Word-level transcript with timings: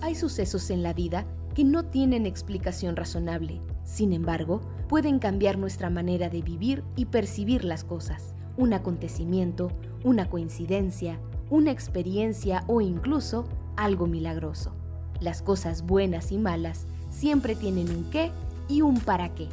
Hay 0.00 0.14
sucesos 0.14 0.70
en 0.70 0.82
la 0.82 0.92
vida 0.92 1.26
que 1.54 1.64
no 1.64 1.84
tienen 1.84 2.24
explicación 2.24 2.94
razonable. 2.94 3.60
Sin 3.84 4.12
embargo, 4.12 4.60
pueden 4.88 5.18
cambiar 5.18 5.58
nuestra 5.58 5.90
manera 5.90 6.28
de 6.28 6.40
vivir 6.40 6.84
y 6.94 7.06
percibir 7.06 7.64
las 7.64 7.82
cosas. 7.82 8.34
Un 8.56 8.74
acontecimiento, 8.74 9.72
una 10.04 10.30
coincidencia, 10.30 11.18
una 11.50 11.72
experiencia 11.72 12.62
o 12.68 12.80
incluso 12.80 13.44
algo 13.76 14.06
milagroso. 14.06 14.72
Las 15.20 15.42
cosas 15.42 15.82
buenas 15.82 16.30
y 16.30 16.38
malas 16.38 16.86
siempre 17.10 17.56
tienen 17.56 17.90
un 17.90 18.04
qué 18.10 18.30
y 18.68 18.82
un 18.82 19.00
para 19.00 19.34
qué. 19.34 19.48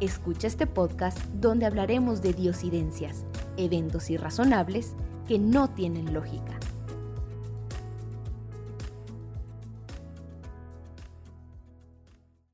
Escucha 0.00 0.46
este 0.46 0.66
podcast 0.66 1.18
donde 1.40 1.66
hablaremos 1.66 2.22
de 2.22 2.32
diosidencias, 2.32 3.26
eventos 3.58 4.08
irrazonables 4.08 4.94
que 5.28 5.38
no 5.38 5.68
tienen 5.68 6.14
lógica. 6.14 6.58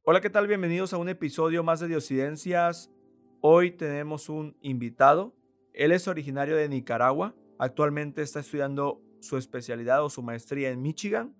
Hola, 0.08 0.20
¿qué 0.20 0.30
tal? 0.30 0.46
Bienvenidos 0.46 0.92
a 0.92 0.98
un 0.98 1.08
episodio 1.08 1.64
más 1.64 1.80
de 1.80 1.88
Diosidencias. 1.88 2.92
Hoy 3.40 3.72
tenemos 3.72 4.28
un 4.28 4.56
invitado. 4.62 5.34
Él 5.72 5.90
es 5.90 6.06
originario 6.06 6.54
de 6.54 6.68
Nicaragua. 6.68 7.34
Actualmente 7.58 8.22
está 8.22 8.38
estudiando 8.38 9.02
su 9.18 9.36
especialidad 9.36 10.04
o 10.04 10.08
su 10.08 10.22
maestría 10.22 10.70
en 10.70 10.80
Michigan 10.80 11.34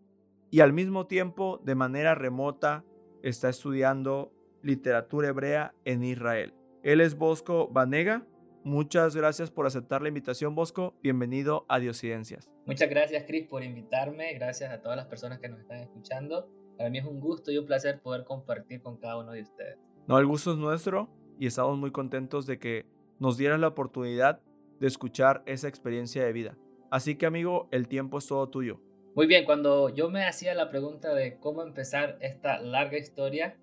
y 0.51 0.63
al 0.63 0.73
mismo 0.73 1.07
tiempo, 1.07 1.61
de 1.63 1.77
manera 1.77 2.17
remota, 2.17 2.85
está 3.23 3.51
estudiando 3.51 4.33
literatura 4.63 5.29
hebrea 5.29 5.73
en 5.85 6.03
Israel. 6.03 6.53
Él 6.83 7.01
es 7.01 7.17
Bosco 7.17 7.69
Vanega. 7.69 8.27
Muchas 8.65 9.15
gracias 9.15 9.53
por 9.53 9.67
aceptar 9.67 10.03
la 10.03 10.09
invitación, 10.09 10.57
Bosco. 10.57 10.99
Bienvenido 11.05 11.67
a 11.69 11.79
Diosidencias. 11.79 12.51
Muchas 12.67 12.91
gracias, 12.91 13.23
Chris, 13.29 13.47
por 13.47 13.63
invitarme. 13.63 14.35
Gracias 14.35 14.73
a 14.73 14.83
todas 14.83 14.97
las 14.97 15.07
personas 15.07 15.39
que 15.39 15.49
nos 15.49 15.61
están 15.61 15.79
escuchando. 15.79 16.51
Para 16.77 16.91
mí 16.91 16.99
es 16.99 17.07
un 17.07 17.21
gusto 17.21 17.51
y 17.51 17.59
un 17.59 17.67
placer 17.67 18.01
poder 18.01 18.25
compartir 18.25 18.83
con 18.83 18.97
cada 18.99 19.19
uno 19.19 19.33
de 19.33 19.43
ustedes. 19.43 19.79
No, 20.07 20.19
el 20.19 20.27
gusto 20.27 20.53
es 20.53 20.59
nuestro 20.59 21.09
y 21.39 21.47
estamos 21.47 21.79
muy 21.79 21.91
contentos 21.91 22.47
de 22.47 22.59
que 22.59 22.87
nos 23.19 23.37
dieran 23.37 23.61
la 23.61 23.69
oportunidad 23.69 24.41
de 24.79 24.87
escuchar 24.87 25.43
esa 25.47 25.69
experiencia 25.69 26.25
de 26.25 26.33
vida. 26.33 26.57
Así 26.91 27.17
que 27.17 27.27
amigo, 27.27 27.69
el 27.71 27.89
tiempo 27.89 28.19
es 28.19 28.27
todo 28.27 28.49
tuyo. 28.49 28.81
Muy 29.15 29.27
bien, 29.27 29.47
cuando 29.47 29.89
yo 29.89 30.11
me 30.11 30.27
hacía 30.27 30.55
la 30.55 30.69
pregunta 30.69 31.15
de 31.15 31.39
cómo 31.39 31.63
empezar 31.63 32.19
esta 32.21 32.61
larga 32.61 32.99
historia, 32.99 33.57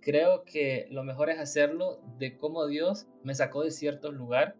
creo 0.00 0.44
que 0.44 0.86
lo 0.90 1.02
mejor 1.02 1.30
es 1.30 1.38
hacerlo 1.40 2.00
de 2.18 2.36
cómo 2.38 2.66
Dios 2.66 3.08
me 3.24 3.34
sacó 3.34 3.64
de 3.64 3.72
cierto 3.72 4.12
lugar, 4.12 4.56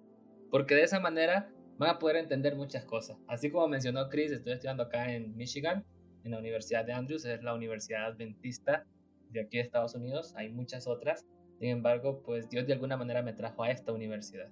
porque 0.50 0.74
de 0.74 0.82
esa 0.82 0.98
manera 0.98 1.52
van 1.78 1.90
a 1.90 1.98
poder 2.00 2.16
entender 2.16 2.56
muchas 2.56 2.84
cosas. 2.84 3.16
Así 3.28 3.50
como 3.50 3.68
mencionó 3.68 4.08
Chris, 4.08 4.32
estoy 4.32 4.54
estudiando 4.54 4.82
acá 4.82 5.14
en 5.14 5.36
Michigan 5.36 5.84
en 6.24 6.32
la 6.32 6.38
Universidad 6.38 6.84
de 6.84 6.92
Andrews, 6.92 7.24
es 7.24 7.42
la 7.42 7.54
universidad 7.54 8.06
adventista 8.06 8.86
de 9.30 9.40
aquí 9.40 9.58
de 9.58 9.62
Estados 9.62 9.94
Unidos, 9.94 10.34
hay 10.36 10.48
muchas 10.48 10.86
otras, 10.86 11.26
sin 11.58 11.68
embargo, 11.68 12.22
pues 12.24 12.48
Dios 12.48 12.66
de 12.66 12.72
alguna 12.72 12.96
manera 12.96 13.22
me 13.22 13.32
trajo 13.32 13.62
a 13.62 13.70
esta 13.70 13.92
universidad. 13.92 14.48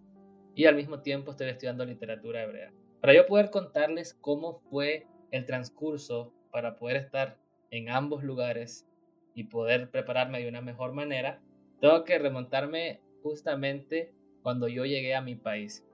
Y 0.55 0.67
al 0.67 0.77
mismo 0.77 1.01
tiempo 1.01 1.31
estoy 1.31 1.49
estudiando 1.49 1.85
literatura 1.85 2.43
hebrea. 2.43 2.73
Para 3.01 3.15
yo 3.15 3.27
poder 3.27 3.51
contarles 3.51 4.15
cómo 4.15 4.61
fue 4.71 5.07
el 5.31 5.47
transcurso 5.47 6.33
para 6.51 6.77
poder 6.77 6.97
estar 6.97 7.39
en 7.71 7.89
ambos 7.89 8.25
lugares 8.25 8.87
y 9.35 9.45
poder 9.45 9.91
prepararme 9.91 10.41
de 10.41 10.49
una 10.49 10.61
mejor 10.61 10.93
manera, 10.93 11.41
tengo 11.81 12.05
que 12.05 12.19
remontarme 12.19 13.01
justamente 13.23 14.13
cuando 14.43 14.69
yo 14.69 14.85
llegué 14.85 15.15
a 15.15 15.23
mi 15.23 15.37
país. 15.37 15.88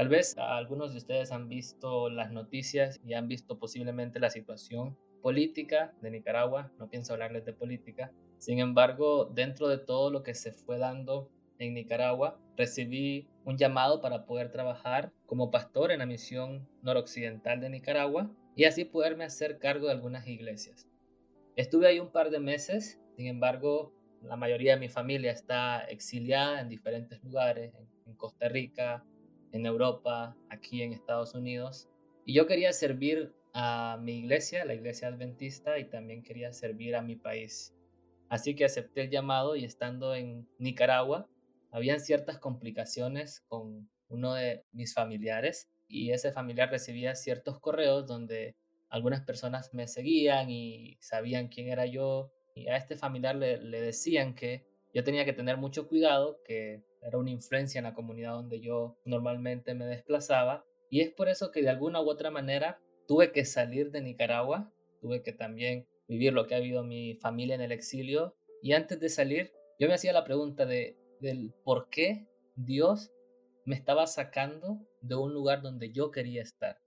Tal 0.00 0.08
vez 0.08 0.34
algunos 0.38 0.92
de 0.92 0.96
ustedes 0.96 1.30
han 1.30 1.46
visto 1.50 2.08
las 2.08 2.32
noticias 2.32 2.98
y 3.04 3.12
han 3.12 3.28
visto 3.28 3.58
posiblemente 3.58 4.18
la 4.18 4.30
situación 4.30 4.96
política 5.20 5.92
de 6.00 6.10
Nicaragua. 6.10 6.72
No 6.78 6.88
pienso 6.88 7.12
hablarles 7.12 7.44
de 7.44 7.52
política. 7.52 8.10
Sin 8.38 8.60
embargo, 8.60 9.26
dentro 9.26 9.68
de 9.68 9.76
todo 9.76 10.10
lo 10.10 10.22
que 10.22 10.32
se 10.32 10.52
fue 10.52 10.78
dando 10.78 11.28
en 11.58 11.74
Nicaragua, 11.74 12.40
recibí 12.56 13.28
un 13.44 13.58
llamado 13.58 14.00
para 14.00 14.24
poder 14.24 14.50
trabajar 14.50 15.12
como 15.26 15.50
pastor 15.50 15.90
en 15.90 15.98
la 15.98 16.06
misión 16.06 16.66
noroccidental 16.80 17.60
de 17.60 17.68
Nicaragua 17.68 18.34
y 18.56 18.64
así 18.64 18.86
poderme 18.86 19.24
hacer 19.24 19.58
cargo 19.58 19.88
de 19.88 19.92
algunas 19.92 20.26
iglesias. 20.26 20.88
Estuve 21.56 21.88
ahí 21.88 22.00
un 22.00 22.10
par 22.10 22.30
de 22.30 22.40
meses, 22.40 22.98
sin 23.18 23.26
embargo, 23.26 23.92
la 24.22 24.36
mayoría 24.36 24.76
de 24.76 24.80
mi 24.80 24.88
familia 24.88 25.30
está 25.30 25.80
exiliada 25.80 26.62
en 26.62 26.70
diferentes 26.70 27.22
lugares, 27.22 27.74
en 28.06 28.14
Costa 28.14 28.48
Rica, 28.48 29.04
en 29.52 29.66
Europa, 29.66 30.36
aquí 30.48 30.82
en 30.82 30.92
Estados 30.92 31.34
Unidos. 31.34 31.88
Y 32.24 32.34
yo 32.34 32.46
quería 32.46 32.72
servir 32.72 33.34
a 33.52 33.98
mi 34.00 34.18
iglesia, 34.18 34.64
la 34.64 34.74
iglesia 34.74 35.08
adventista, 35.08 35.78
y 35.78 35.84
también 35.84 36.22
quería 36.22 36.52
servir 36.52 36.96
a 36.96 37.02
mi 37.02 37.16
país. 37.16 37.74
Así 38.28 38.54
que 38.54 38.64
acepté 38.64 39.02
el 39.02 39.10
llamado 39.10 39.56
y 39.56 39.64
estando 39.64 40.14
en 40.14 40.48
Nicaragua, 40.58 41.28
habían 41.72 42.00
ciertas 42.00 42.38
complicaciones 42.38 43.40
con 43.48 43.88
uno 44.08 44.34
de 44.34 44.64
mis 44.72 44.94
familiares 44.94 45.68
y 45.88 46.12
ese 46.12 46.32
familiar 46.32 46.70
recibía 46.70 47.14
ciertos 47.14 47.58
correos 47.58 48.06
donde 48.06 48.54
algunas 48.88 49.22
personas 49.22 49.72
me 49.74 49.88
seguían 49.88 50.50
y 50.50 50.96
sabían 51.00 51.48
quién 51.48 51.68
era 51.68 51.86
yo 51.86 52.32
y 52.54 52.68
a 52.68 52.76
este 52.76 52.96
familiar 52.96 53.36
le, 53.36 53.58
le 53.58 53.80
decían 53.80 54.34
que 54.34 54.66
yo 54.92 55.04
tenía 55.04 55.24
que 55.24 55.32
tener 55.32 55.56
mucho 55.56 55.88
cuidado, 55.88 56.40
que 56.44 56.82
era 57.02 57.18
una 57.18 57.30
influencia 57.30 57.78
en 57.78 57.84
la 57.84 57.94
comunidad 57.94 58.32
donde 58.32 58.60
yo 58.60 58.96
normalmente 59.04 59.74
me 59.74 59.86
desplazaba. 59.86 60.64
Y 60.90 61.00
es 61.00 61.10
por 61.10 61.28
eso 61.28 61.50
que 61.50 61.62
de 61.62 61.70
alguna 61.70 62.00
u 62.00 62.08
otra 62.08 62.30
manera 62.30 62.80
tuve 63.06 63.32
que 63.32 63.44
salir 63.44 63.90
de 63.90 64.02
Nicaragua, 64.02 64.72
tuve 65.00 65.22
que 65.22 65.32
también 65.32 65.86
vivir 66.08 66.32
lo 66.32 66.46
que 66.46 66.54
ha 66.54 66.60
vivido 66.60 66.82
mi 66.82 67.14
familia 67.14 67.54
en 67.54 67.60
el 67.60 67.72
exilio. 67.72 68.34
Y 68.62 68.72
antes 68.72 69.00
de 69.00 69.08
salir, 69.08 69.52
yo 69.78 69.88
me 69.88 69.94
hacía 69.94 70.12
la 70.12 70.24
pregunta 70.24 70.66
de, 70.66 70.96
del 71.20 71.52
por 71.64 71.88
qué 71.88 72.26
Dios 72.56 73.10
me 73.64 73.76
estaba 73.76 74.06
sacando 74.06 74.80
de 75.00 75.14
un 75.14 75.32
lugar 75.32 75.62
donde 75.62 75.92
yo 75.92 76.10
quería 76.10 76.42
estar, 76.42 76.78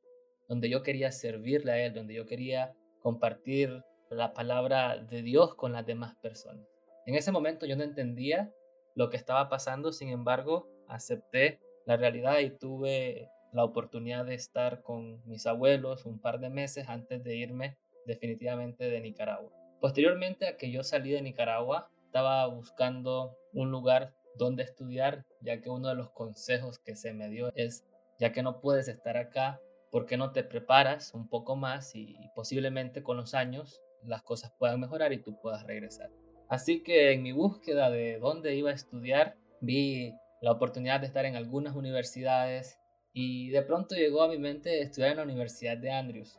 donde 0.47 0.69
yo 0.69 0.84
quería 0.84 1.12
servirle 1.12 1.72
a 1.72 1.85
Él, 1.85 1.94
donde 1.94 2.13
yo 2.13 2.25
quería 2.25 2.75
compartir 3.01 3.84
la 4.09 4.34
palabra 4.34 4.97
de 4.97 5.22
Dios 5.22 5.56
con 5.56 5.74
las 5.74 5.85
demás 5.85 6.16
personas. 6.18 6.68
En 7.06 7.16
ese 7.16 7.31
momento 7.31 7.66
yo 7.66 7.75
no 7.75 7.84
entendía 7.84 8.53
lo 8.96 9.09
que 9.09 9.18
estaba 9.18 9.50
pasando, 9.50 9.92
sin 9.92 10.09
embargo, 10.09 10.68
acepté 10.88 11.59
la 11.86 11.98
realidad 11.98 12.40
y 12.40 12.52
tuve 12.52 13.30
la 13.52 13.64
oportunidad 13.64 14.26
de 14.26 14.36
estar 14.36 14.81
con 14.81 15.22
mis 15.28 15.46
abuelos 15.46 16.06
un 16.06 16.20
par 16.20 16.40
de 16.40 16.50
meses 16.50 16.90
antes 16.90 17.24
de 17.24 17.36
irme 17.36 17.78
definitivamente 18.06 18.90
de 18.90 19.00
Nicaragua. 19.00 19.52
Posteriormente 19.80 20.48
a 20.48 20.58
que 20.58 20.72
yo 20.72 20.84
salí 20.84 21.12
de 21.12 21.22
Nicaragua, 21.22 21.90
estaba 22.06 22.46
buscando 22.48 23.38
un 23.54 23.72
lugar 23.72 24.14
donde 24.36 24.64
estudiar, 24.64 25.25
ya 25.42 25.62
que 25.62 25.70
uno 25.70 25.90
de 25.90 25.96
los 25.96 26.10
consejos 26.12 26.80
que 26.80 26.96
se 26.96 27.14
me 27.14 27.30
dio 27.30 27.52
es, 27.56 27.86
ya 28.20 28.31
que 28.31 28.44
no 28.44 28.60
puedes 28.60 28.88
estar 28.88 29.18
acá, 29.18 29.60
¿por 29.92 30.06
qué 30.06 30.18
no 30.18 30.31
te 30.31 30.44
preparas 30.44 31.14
un 31.14 31.28
poco 31.28 31.56
más 31.56 31.96
y 31.96 32.16
posiblemente 32.34 33.04
con 33.04 33.18
los 33.18 33.34
años 33.34 33.81
las 34.04 34.24
cosas 34.24 34.52
puedan 34.58 34.80
mejorar 34.80 35.14
y 35.14 35.22
tú 35.22 35.40
puedas 35.40 35.64
regresar? 35.64 36.10
Así 36.53 36.84
que 36.84 37.14
en 37.14 37.24
mi 37.24 37.31
búsqueda 37.31 37.90
de 37.90 38.19
dónde 38.19 38.56
iba 38.56 38.69
a 38.69 38.75
estudiar, 38.75 39.36
vi 39.59 40.14
la 40.40 40.52
oportunidad 40.52 41.00
de 41.00 41.08
estar 41.08 41.25
en 41.25 41.36
algunas 41.36 41.75
universidades 41.75 42.78
y 43.12 43.50
de 43.50 43.64
pronto 43.64 43.96
llegó 43.96 44.22
a 44.22 44.28
mi 44.28 44.38
mente 44.38 44.80
estudiar 44.80 45.09
en 45.09 45.18
la 45.18 45.24
Universidad 45.24 45.80
de 45.80 45.90
Andrews. 45.90 46.38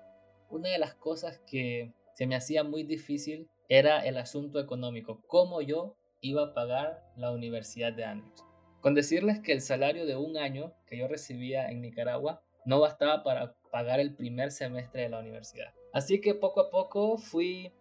Una 0.51 0.69
de 0.69 0.79
las 0.79 0.95
cosas 0.95 1.41
que 1.49 1.93
se 2.15 2.29
me 2.29 2.37
hacía 2.37 2.63
muy 2.63 2.85
difícil 2.85 3.49
era 3.69 4.07
el 4.07 4.17
asunto 4.17 4.61
económico, 4.61 5.21
cómo 5.27 5.61
yo 5.63 5.97
iba 6.21 6.45
a 6.45 6.55
pagar 6.55 7.03
la 7.17 7.33
Universidad 7.33 7.93
de 7.93 8.05
Andrews. 8.05 8.45
Con 8.83 8.95
decirles 8.95 9.41
que 9.41 9.51
el 9.51 9.63
salario 9.63 10.07
de 10.07 10.15
un 10.15 10.37
año 10.37 10.75
que 10.87 10.97
yo 10.97 11.09
recibía 11.09 11.69
en 11.73 11.81
Nicaragua 11.81 12.41
no 12.65 12.79
bastaba 12.79 13.25
para 13.25 13.57
pagar 13.73 13.99
el 13.99 14.15
primer 14.15 14.53
semestre 14.53 15.03
de 15.03 15.09
la 15.09 15.19
universidad. 15.19 15.75
Así 15.93 16.21
que 16.21 16.37
poco 16.37 16.61
a 16.61 16.71
poco 16.71 17.19
fui 17.19 17.73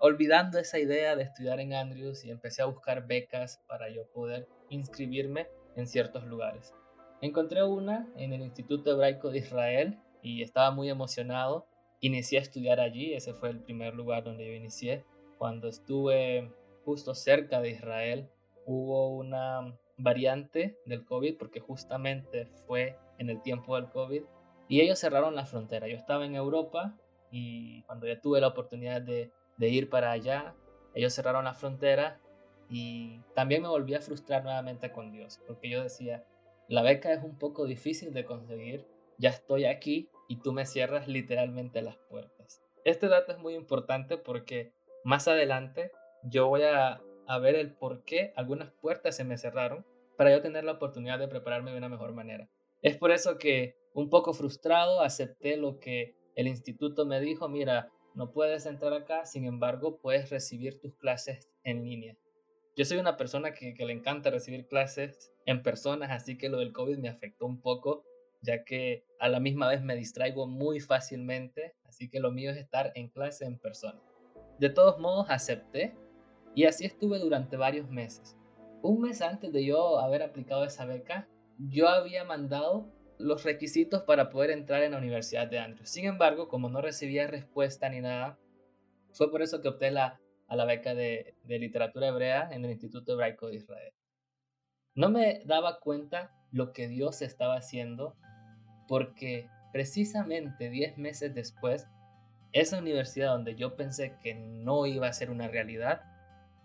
olvidando 0.00 0.58
esa 0.58 0.78
idea 0.78 1.14
de 1.14 1.22
estudiar 1.22 1.60
en 1.60 1.74
Andrews 1.74 2.24
y 2.24 2.30
empecé 2.30 2.62
a 2.62 2.66
buscar 2.66 3.06
becas 3.06 3.62
para 3.68 3.90
yo 3.90 4.06
poder 4.06 4.48
inscribirme 4.70 5.46
en 5.76 5.86
ciertos 5.86 6.24
lugares. 6.24 6.74
Encontré 7.20 7.62
una 7.62 8.08
en 8.16 8.32
el 8.32 8.40
Instituto 8.40 8.90
Hebraico 8.90 9.30
de 9.30 9.38
Israel 9.38 9.98
y 10.22 10.42
estaba 10.42 10.70
muy 10.70 10.88
emocionado. 10.88 11.66
Inicié 12.00 12.38
a 12.38 12.42
estudiar 12.42 12.80
allí, 12.80 13.12
ese 13.12 13.34
fue 13.34 13.50
el 13.50 13.60
primer 13.60 13.94
lugar 13.94 14.24
donde 14.24 14.46
yo 14.46 14.52
inicié. 14.54 15.04
Cuando 15.36 15.68
estuve 15.68 16.50
justo 16.82 17.14
cerca 17.14 17.60
de 17.60 17.70
Israel, 17.70 18.30
hubo 18.64 19.14
una 19.14 19.78
variante 19.98 20.78
del 20.86 21.04
COVID 21.04 21.36
porque 21.36 21.60
justamente 21.60 22.46
fue 22.66 22.96
en 23.18 23.28
el 23.28 23.42
tiempo 23.42 23.76
del 23.76 23.90
COVID 23.90 24.22
y 24.66 24.80
ellos 24.80 24.98
cerraron 24.98 25.34
la 25.34 25.44
frontera. 25.44 25.88
Yo 25.88 25.96
estaba 25.96 26.24
en 26.24 26.34
Europa 26.34 26.96
y 27.30 27.82
cuando 27.82 28.06
ya 28.06 28.18
tuve 28.18 28.40
la 28.40 28.48
oportunidad 28.48 29.02
de 29.02 29.30
de 29.60 29.68
ir 29.68 29.90
para 29.90 30.10
allá. 30.10 30.54
Ellos 30.94 31.12
cerraron 31.12 31.44
la 31.44 31.54
frontera 31.54 32.18
y 32.70 33.20
también 33.34 33.62
me 33.62 33.68
volví 33.68 33.94
a 33.94 34.00
frustrar 34.00 34.42
nuevamente 34.42 34.90
con 34.90 35.12
Dios, 35.12 35.38
porque 35.46 35.68
yo 35.68 35.82
decía, 35.82 36.24
la 36.66 36.82
beca 36.82 37.12
es 37.12 37.22
un 37.22 37.38
poco 37.38 37.66
difícil 37.66 38.14
de 38.14 38.24
conseguir, 38.24 38.86
ya 39.18 39.28
estoy 39.28 39.66
aquí 39.66 40.08
y 40.28 40.40
tú 40.40 40.52
me 40.52 40.64
cierras 40.64 41.08
literalmente 41.08 41.82
las 41.82 41.98
puertas. 42.08 42.62
Este 42.84 43.08
dato 43.08 43.32
es 43.32 43.38
muy 43.38 43.54
importante 43.54 44.16
porque 44.16 44.72
más 45.04 45.28
adelante 45.28 45.92
yo 46.22 46.48
voy 46.48 46.62
a, 46.62 47.02
a 47.26 47.38
ver 47.38 47.54
el 47.54 47.74
por 47.74 48.02
qué 48.04 48.32
algunas 48.36 48.70
puertas 48.70 49.14
se 49.14 49.24
me 49.24 49.36
cerraron 49.36 49.84
para 50.16 50.30
yo 50.30 50.40
tener 50.40 50.64
la 50.64 50.72
oportunidad 50.72 51.18
de 51.18 51.28
prepararme 51.28 51.72
de 51.72 51.78
una 51.78 51.90
mejor 51.90 52.12
manera. 52.14 52.48
Es 52.80 52.96
por 52.96 53.10
eso 53.10 53.36
que 53.36 53.76
un 53.92 54.08
poco 54.08 54.32
frustrado 54.32 55.02
acepté 55.02 55.58
lo 55.58 55.78
que 55.80 56.14
el 56.34 56.46
instituto 56.46 57.04
me 57.04 57.20
dijo, 57.20 57.48
mira, 57.48 57.90
no 58.14 58.32
puedes 58.32 58.66
entrar 58.66 58.92
acá, 58.92 59.24
sin 59.24 59.44
embargo, 59.44 59.98
puedes 59.98 60.30
recibir 60.30 60.80
tus 60.80 60.94
clases 60.96 61.50
en 61.64 61.84
línea. 61.84 62.16
Yo 62.76 62.84
soy 62.84 62.98
una 62.98 63.16
persona 63.16 63.52
que, 63.52 63.74
le 63.76 63.92
encanta 63.92 64.30
recibir 64.30 64.66
clases 64.66 65.32
en 65.44 65.62
personas, 65.62 66.10
así 66.10 66.38
que 66.38 66.48
lo 66.48 66.58
del 66.58 66.72
COVID 66.72 66.98
me 66.98 67.08
afectó 67.08 67.46
un 67.46 67.60
poco, 67.60 68.04
ya 68.42 68.64
que 68.64 69.04
a 69.18 69.28
la 69.28 69.40
misma 69.40 69.68
vez 69.68 69.82
me 69.82 69.96
distraigo 69.96 70.46
muy 70.46 70.80
fácilmente, 70.80 71.74
así 71.84 72.08
que 72.08 72.20
lo 72.20 72.32
mío 72.32 72.50
es 72.50 72.56
estar 72.56 72.92
en 72.94 73.08
clase 73.08 73.44
en 73.44 73.58
persona. 73.58 74.00
De 74.58 74.70
todos 74.70 74.98
modos, 74.98 75.26
acepté 75.28 75.94
y 76.54 76.64
así 76.64 76.84
estuve 76.86 77.18
durante 77.18 77.56
varios 77.56 77.90
meses. 77.90 78.36
Un 78.82 79.02
mes 79.02 79.20
antes 79.20 79.52
de 79.52 79.64
yo 79.64 79.98
haber 79.98 80.22
aplicado 80.22 80.64
esa 80.64 80.86
beca, 80.86 81.28
yo 81.58 81.88
había 81.88 82.24
mandado 82.24 82.90
los 83.20 83.44
requisitos 83.44 84.02
para 84.02 84.30
poder 84.30 84.50
entrar 84.50 84.82
en 84.82 84.92
la 84.92 84.98
Universidad 84.98 85.48
de 85.48 85.58
Andrews. 85.58 85.90
Sin 85.90 86.06
embargo, 86.06 86.48
como 86.48 86.68
no 86.68 86.80
recibía 86.80 87.26
respuesta 87.26 87.88
ni 87.88 88.00
nada, 88.00 88.38
fue 89.12 89.30
por 89.30 89.42
eso 89.42 89.60
que 89.60 89.68
opté 89.68 89.90
la, 89.90 90.20
a 90.48 90.56
la 90.56 90.64
beca 90.64 90.94
de, 90.94 91.34
de 91.44 91.58
literatura 91.58 92.08
hebrea 92.08 92.50
en 92.52 92.64
el 92.64 92.72
Instituto 92.72 93.12
Hebraico 93.12 93.48
de 93.48 93.56
Israel. 93.56 93.92
No 94.94 95.10
me 95.10 95.42
daba 95.44 95.80
cuenta 95.80 96.34
lo 96.50 96.72
que 96.72 96.88
Dios 96.88 97.22
estaba 97.22 97.56
haciendo 97.56 98.16
porque 98.88 99.48
precisamente 99.72 100.68
10 100.68 100.98
meses 100.98 101.34
después, 101.34 101.86
esa 102.52 102.78
universidad 102.78 103.28
donde 103.28 103.54
yo 103.54 103.76
pensé 103.76 104.16
que 104.20 104.34
no 104.34 104.86
iba 104.86 105.06
a 105.06 105.12
ser 105.12 105.30
una 105.30 105.48
realidad, 105.48 106.02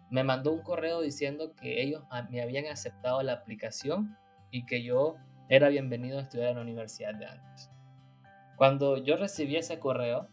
me 0.09 0.23
mandó 0.23 0.51
un 0.51 0.61
correo 0.61 1.01
diciendo 1.01 1.55
que 1.55 1.81
ellos 1.81 2.03
me 2.29 2.41
habían 2.41 2.65
aceptado 2.67 3.21
la 3.21 3.33
aplicación 3.33 4.17
y 4.51 4.65
que 4.65 4.83
yo 4.83 5.17
era 5.47 5.69
bienvenido 5.69 6.17
a 6.17 6.23
estudiar 6.23 6.49
en 6.49 6.55
la 6.55 6.61
Universidad 6.61 7.13
de 7.13 7.27
Andrews. 7.27 7.69
Cuando 8.55 8.97
yo 8.97 9.15
recibí 9.15 9.55
ese 9.57 9.79
correo, 9.79 10.27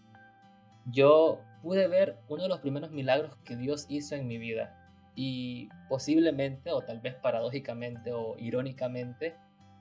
yo 0.87 1.41
pude 1.62 1.87
ver 1.87 2.19
uno 2.29 2.44
de 2.44 2.49
los 2.49 2.61
primeros 2.61 2.91
milagros 2.91 3.37
que 3.44 3.56
Dios 3.56 3.87
hizo 3.88 4.14
en 4.14 4.26
mi 4.26 4.38
vida 4.38 4.79
y 5.14 5.69
posiblemente 5.88 6.73
o 6.73 6.81
tal 6.81 7.00
vez 7.00 7.14
paradójicamente 7.17 8.12
o 8.12 8.37
irónicamente, 8.38 9.37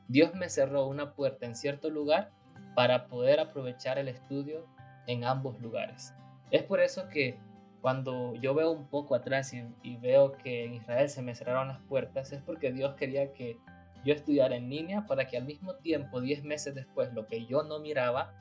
Dios 0.09 0.35
me 0.35 0.49
cerró 0.49 0.87
una 0.87 1.13
puerta 1.13 1.45
en 1.45 1.55
cierto 1.55 1.89
lugar 1.89 2.31
para 2.75 3.07
poder 3.07 3.39
aprovechar 3.39 3.97
el 3.97 4.09
estudio 4.09 4.65
en 5.07 5.23
ambos 5.23 5.59
lugares. 5.61 6.13
Es 6.51 6.63
por 6.63 6.81
eso 6.81 7.07
que 7.07 7.39
cuando 7.79 8.35
yo 8.35 8.53
veo 8.53 8.71
un 8.71 8.87
poco 8.87 9.15
atrás 9.15 9.53
y, 9.53 9.63
y, 9.81 9.97
veo 9.97 10.33
que 10.33 10.65
en 10.65 10.73
Israel 10.73 11.09
se 11.09 11.21
me 11.21 11.33
cerraron 11.33 11.69
las 11.69 11.79
puertas, 11.79 12.31
es 12.31 12.41
porque 12.41 12.71
Dios 12.71 12.95
quería 12.95 13.33
que 13.33 13.57
yo 14.03 14.13
estudiara 14.13 14.55
en 14.55 14.69
línea 14.69 15.05
para 15.05 15.27
que 15.27 15.37
al 15.37 15.45
mismo 15.45 15.75
tiempo, 15.75 16.21
10 16.21 16.43
meses 16.43 16.73
después, 16.75 17.13
lo 17.13 17.27
que 17.27 17.45
yo 17.45 17.63
no 17.63 17.79
miraba, 17.79 18.33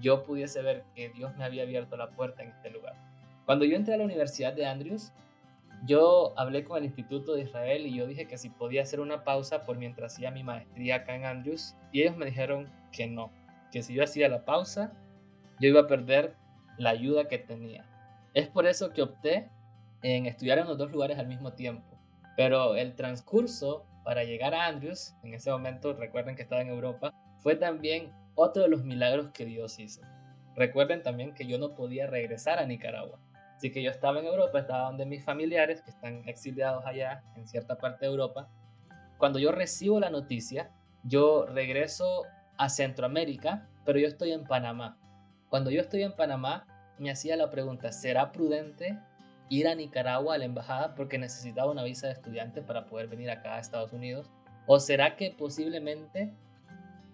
yo 0.00 0.24
pudiese 0.24 0.62
ver 0.62 0.84
que 0.94 1.10
Dios 1.10 1.36
me 1.36 1.44
había 1.44 1.62
abierto 1.62 1.96
la 1.96 2.10
puerta 2.10 2.42
en 2.42 2.50
este 2.50 2.70
lugar. 2.70 2.94
Cuando 3.46 3.64
yo 3.64 3.76
entré 3.76 3.94
a 3.94 3.98
la 3.98 4.04
Universidad 4.04 4.52
de 4.52 4.66
Andrews, 4.66 5.12
yo 5.86 6.32
hablé 6.38 6.64
con 6.64 6.78
el 6.78 6.84
Instituto 6.84 7.34
de 7.34 7.42
Israel 7.42 7.86
y 7.86 7.94
yo 7.94 8.06
dije 8.06 8.26
que 8.26 8.38
si 8.38 8.48
podía 8.48 8.82
hacer 8.82 9.00
una 9.00 9.24
pausa 9.24 9.62
por 9.64 9.76
mientras 9.76 10.14
hacía 10.14 10.30
mi 10.30 10.42
maestría 10.42 10.96
acá 10.96 11.14
en 11.14 11.24
Andrews 11.24 11.76
y 11.92 12.02
ellos 12.02 12.16
me 12.16 12.26
dijeron 12.26 12.70
que 12.90 13.06
no, 13.06 13.30
que 13.70 13.82
si 13.82 13.94
yo 13.94 14.02
hacía 14.02 14.28
la 14.28 14.44
pausa, 14.44 14.92
yo 15.60 15.68
iba 15.68 15.80
a 15.80 15.86
perder 15.86 16.36
la 16.78 16.90
ayuda 16.90 17.28
que 17.28 17.38
tenía. 17.38 17.84
Es 18.32 18.48
por 18.48 18.66
eso 18.66 18.92
que 18.92 19.02
opté 19.02 19.50
en 20.02 20.26
estudiar 20.26 20.58
en 20.58 20.66
los 20.66 20.78
dos 20.78 20.90
lugares 20.90 21.18
al 21.18 21.26
mismo 21.26 21.52
tiempo. 21.52 21.98
Pero 22.36 22.76
el 22.76 22.94
transcurso 22.94 23.86
para 24.04 24.24
llegar 24.24 24.54
a 24.54 24.66
Andrews, 24.66 25.16
en 25.22 25.34
ese 25.34 25.50
momento 25.50 25.94
recuerden 25.94 26.36
que 26.36 26.42
estaba 26.42 26.60
en 26.60 26.68
Europa, 26.68 27.12
fue 27.38 27.56
también 27.56 28.12
otro 28.34 28.62
de 28.62 28.68
los 28.68 28.84
milagros 28.84 29.30
que 29.32 29.46
Dios 29.46 29.78
hizo. 29.78 30.02
Recuerden 30.54 31.02
también 31.02 31.34
que 31.34 31.46
yo 31.46 31.58
no 31.58 31.74
podía 31.74 32.06
regresar 32.06 32.58
a 32.58 32.66
Nicaragua. 32.66 33.18
Así 33.56 33.72
que 33.72 33.82
yo 33.82 33.90
estaba 33.90 34.20
en 34.20 34.26
Europa, 34.26 34.58
estaba 34.58 34.86
donde 34.86 35.06
mis 35.06 35.24
familiares 35.24 35.80
que 35.80 35.90
están 35.90 36.28
exiliados 36.28 36.84
allá 36.84 37.24
en 37.34 37.48
cierta 37.48 37.78
parte 37.78 38.04
de 38.04 38.12
Europa. 38.12 38.48
Cuando 39.16 39.38
yo 39.38 39.52
recibo 39.52 39.98
la 40.00 40.10
noticia, 40.10 40.70
yo 41.02 41.46
regreso 41.46 42.24
a 42.56 42.68
Centroamérica, 42.68 43.68
pero 43.84 43.98
yo 43.98 44.06
estoy 44.06 44.32
en 44.32 44.44
Panamá. 44.44 44.98
Cuando 45.48 45.70
yo 45.70 45.80
estoy 45.80 46.02
en 46.02 46.14
Panamá, 46.14 46.66
me 46.98 47.10
hacía 47.10 47.36
la 47.36 47.50
pregunta, 47.50 47.90
¿será 47.92 48.32
prudente 48.32 48.98
ir 49.58 49.68
a 49.68 49.74
Nicaragua 49.74 50.34
a 50.34 50.38
la 50.38 50.44
embajada 50.44 50.94
porque 50.94 51.18
necesitaba 51.18 51.70
una 51.70 51.82
visa 51.82 52.06
de 52.06 52.14
estudiante 52.14 52.62
para 52.62 52.86
poder 52.86 53.08
venir 53.08 53.30
acá 53.30 53.56
a 53.56 53.60
Estados 53.60 53.92
Unidos? 53.92 54.30
¿O 54.66 54.80
será 54.80 55.16
que 55.16 55.30
posiblemente 55.30 56.32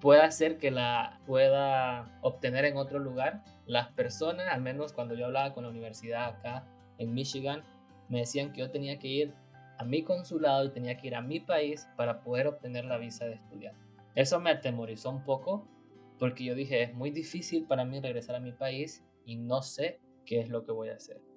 pueda 0.01 0.31
ser 0.31 0.59
que 0.59 0.71
la 0.71 1.21
pueda 1.27 2.19
obtener 2.23 2.65
en 2.65 2.77
otro 2.77 2.99
lugar? 2.99 3.43
Las 3.67 3.89
personas, 3.89 4.49
al 4.49 4.63
menos 4.63 4.93
cuando 4.93 5.15
yo 5.15 5.27
hablaba 5.27 5.53
con 5.53 5.65
la 5.65 5.71
universidad 5.71 6.29
acá 6.29 6.65
en 6.99 7.13
Michigan, 7.15 7.63
me 8.09 8.21
decían 8.21 8.53
que 8.53 8.61
yo 8.61 8.71
tenía 8.71 8.99
que 8.99 9.09
ir 9.09 9.35
a 9.79 9.85
mi 9.85 10.03
consulado 10.03 10.65
y 10.67 10.71
tenía 10.71 10.97
que 10.97 11.07
ir 11.07 11.15
a 11.15 11.23
mi 11.23 11.41
país 11.41 11.89
para 11.97 12.21
poder 12.21 12.47
obtener 12.47 12.85
la 12.85 12.99
visa 12.99 13.25
de 13.25 13.35
estudiante. 13.35 13.81
Eso 14.15 14.41
me 14.41 14.51
atemorizó 14.51 15.11
un 15.11 15.25
poco 15.25 15.67
porque 16.19 16.45
yo 16.45 16.55
dije, 16.55 16.83
es 16.83 16.95
muy 16.95 17.11
difícil 17.11 17.65
para 17.65 17.85
mí 17.85 17.99
regresar 18.01 18.37
a 18.37 18.41
mi 18.41 18.53
país 18.53 19.03
y 19.25 19.37
no 19.37 19.63
sé 19.63 20.01
qué 20.27 20.41
es 20.41 20.51
lo 20.51 20.65
que 20.65 20.73
voy 20.73 20.91
a 20.91 20.97
hacer. 20.97 21.30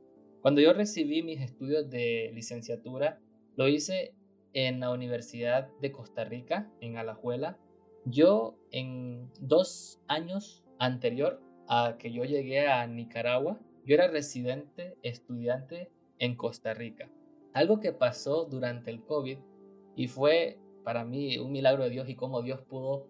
Cuando 0.44 0.60
yo 0.60 0.74
recibí 0.74 1.24
mis 1.24 1.40
estudios 1.40 1.90
de 1.90 2.30
licenciatura, 2.34 3.18
lo 3.56 3.70
hice 3.70 4.14
en 4.52 4.82
la 4.82 4.92
Universidad 4.92 5.70
de 5.80 5.94
Costa 5.94 6.26
Rica, 6.26 6.70
en 6.82 6.98
Alajuela. 6.98 7.58
Yo 8.04 8.58
en 8.70 9.32
dos 9.40 10.02
años 10.10 10.66
anterior 10.80 11.42
a 11.70 11.96
que 11.98 12.12
yo 12.12 12.26
llegué 12.26 12.68
a 12.68 12.86
Nicaragua, 12.88 13.58
yo 13.86 13.96
era 13.96 14.10
residente, 14.10 14.98
estudiante 15.02 15.94
en 16.20 16.36
Costa 16.36 16.74
Rica. 16.74 17.10
Algo 17.54 17.80
que 17.80 17.94
pasó 17.94 18.44
durante 18.44 18.92
el 18.92 19.02
COVID 19.02 19.38
y 19.96 20.08
fue 20.10 20.60
para 20.84 21.06
mí 21.06 21.38
un 21.38 21.54
milagro 21.54 21.86
de 21.86 21.90
Dios 21.90 22.10
y 22.10 22.16
cómo 22.16 22.42
Dios 22.42 22.60
pudo 22.64 23.08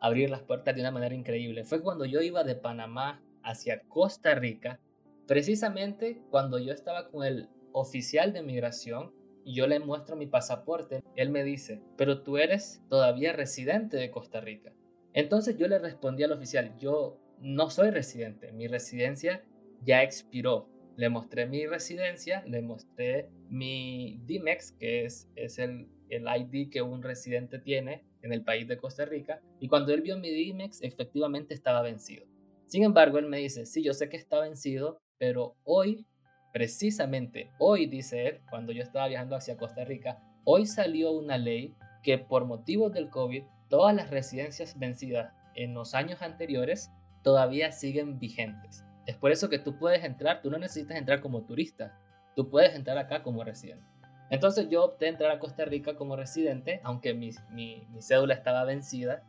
abrir 0.00 0.30
las 0.30 0.42
puertas 0.42 0.74
de 0.74 0.80
una 0.80 0.90
manera 0.90 1.14
increíble. 1.14 1.62
Fue 1.62 1.80
cuando 1.80 2.06
yo 2.06 2.22
iba 2.22 2.42
de 2.42 2.56
Panamá 2.56 3.22
hacia 3.44 3.82
Costa 3.82 4.34
Rica, 4.34 4.80
precisamente 5.26 6.22
cuando 6.30 6.58
yo 6.58 6.72
estaba 6.72 7.08
con 7.08 7.24
el 7.24 7.48
oficial 7.72 8.32
de 8.32 8.42
migración 8.42 9.12
y 9.44 9.54
yo 9.54 9.66
le 9.66 9.80
muestro 9.80 10.16
mi 10.16 10.26
pasaporte, 10.26 11.02
él 11.16 11.30
me 11.30 11.42
dice, 11.44 11.82
pero 11.96 12.22
tú 12.22 12.38
eres 12.38 12.82
todavía 12.88 13.32
residente 13.32 13.96
de 13.96 14.10
Costa 14.10 14.40
Rica. 14.40 14.72
Entonces 15.14 15.56
yo 15.56 15.68
le 15.68 15.78
respondí 15.78 16.22
al 16.22 16.32
oficial, 16.32 16.76
yo 16.78 17.18
no 17.40 17.70
soy 17.70 17.90
residente, 17.90 18.52
mi 18.52 18.68
residencia 18.68 19.44
ya 19.84 20.02
expiró. 20.02 20.68
Le 20.96 21.08
mostré 21.08 21.46
mi 21.46 21.66
residencia, 21.66 22.44
le 22.46 22.62
mostré 22.62 23.30
mi 23.48 24.20
DMEX, 24.26 24.72
que 24.72 25.04
es, 25.04 25.28
es 25.36 25.58
el, 25.58 25.88
el 26.10 26.26
ID 26.26 26.70
que 26.70 26.82
un 26.82 27.02
residente 27.02 27.58
tiene 27.58 28.04
en 28.20 28.32
el 28.32 28.44
país 28.44 28.68
de 28.68 28.76
Costa 28.76 29.04
Rica, 29.04 29.40
y 29.58 29.68
cuando 29.68 29.92
él 29.92 30.02
vio 30.02 30.18
mi 30.18 30.30
DMEX, 30.30 30.82
efectivamente 30.82 31.54
estaba 31.54 31.82
vencido. 31.82 32.26
Sin 32.66 32.84
embargo, 32.84 33.18
él 33.18 33.26
me 33.26 33.38
dice, 33.38 33.66
sí, 33.66 33.82
yo 33.82 33.92
sé 33.92 34.08
que 34.08 34.16
está 34.16 34.40
vencido, 34.40 35.00
pero 35.22 35.54
hoy, 35.62 36.04
precisamente 36.52 37.52
hoy, 37.60 37.86
dice 37.86 38.26
él, 38.26 38.40
cuando 38.50 38.72
yo 38.72 38.82
estaba 38.82 39.06
viajando 39.06 39.36
hacia 39.36 39.56
Costa 39.56 39.84
Rica, 39.84 40.18
hoy 40.42 40.66
salió 40.66 41.12
una 41.12 41.38
ley 41.38 41.76
que 42.02 42.18
por 42.18 42.44
motivos 42.44 42.92
del 42.92 43.08
COVID, 43.08 43.44
todas 43.68 43.94
las 43.94 44.10
residencias 44.10 44.76
vencidas 44.80 45.32
en 45.54 45.74
los 45.74 45.94
años 45.94 46.22
anteriores 46.22 46.90
todavía 47.22 47.70
siguen 47.70 48.18
vigentes. 48.18 48.84
Es 49.06 49.16
por 49.16 49.30
eso 49.30 49.48
que 49.48 49.60
tú 49.60 49.78
puedes 49.78 50.02
entrar, 50.02 50.42
tú 50.42 50.50
no 50.50 50.58
necesitas 50.58 50.98
entrar 50.98 51.20
como 51.20 51.42
turista, 51.42 51.96
tú 52.34 52.50
puedes 52.50 52.74
entrar 52.74 52.98
acá 52.98 53.22
como 53.22 53.44
residente. 53.44 53.86
Entonces 54.28 54.68
yo 54.70 54.86
opté 54.86 55.06
entrar 55.06 55.30
a 55.30 55.38
Costa 55.38 55.64
Rica 55.64 55.94
como 55.94 56.16
residente, 56.16 56.80
aunque 56.82 57.14
mi, 57.14 57.30
mi, 57.52 57.86
mi 57.92 58.02
cédula 58.02 58.34
estaba 58.34 58.64
vencida, 58.64 59.22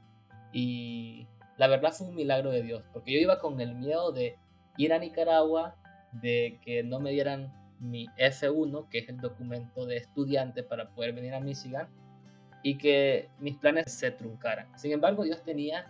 y 0.51 1.27
la 1.55 1.67
verdad 1.67 1.91
fue 1.91 2.07
un 2.07 2.15
milagro 2.15 2.49
de 2.49 2.63
Dios, 2.63 2.83
porque 2.91 3.13
yo 3.13 3.19
iba 3.19 3.39
con 3.39 3.61
el 3.61 3.75
miedo 3.75 4.11
de 4.11 4.39
ir 4.77 4.91
a 4.91 4.97
Nicaragua, 4.97 5.75
de 6.21 6.59
que 6.63 6.83
no 6.83 6.99
me 6.99 7.11
dieran 7.11 7.53
mi 7.79 8.07
F1, 8.17 8.87
que 8.89 8.99
es 8.99 9.09
el 9.09 9.17
documento 9.17 9.85
de 9.85 9.97
estudiante 9.97 10.63
para 10.63 10.89
poder 10.93 11.13
venir 11.13 11.33
a 11.33 11.39
Michigan, 11.39 11.87
y 12.63 12.77
que 12.77 13.29
mis 13.39 13.57
planes 13.57 13.91
se 13.91 14.11
truncaran. 14.11 14.67
Sin 14.77 14.91
embargo, 14.91 15.23
Dios 15.23 15.43
tenía 15.43 15.85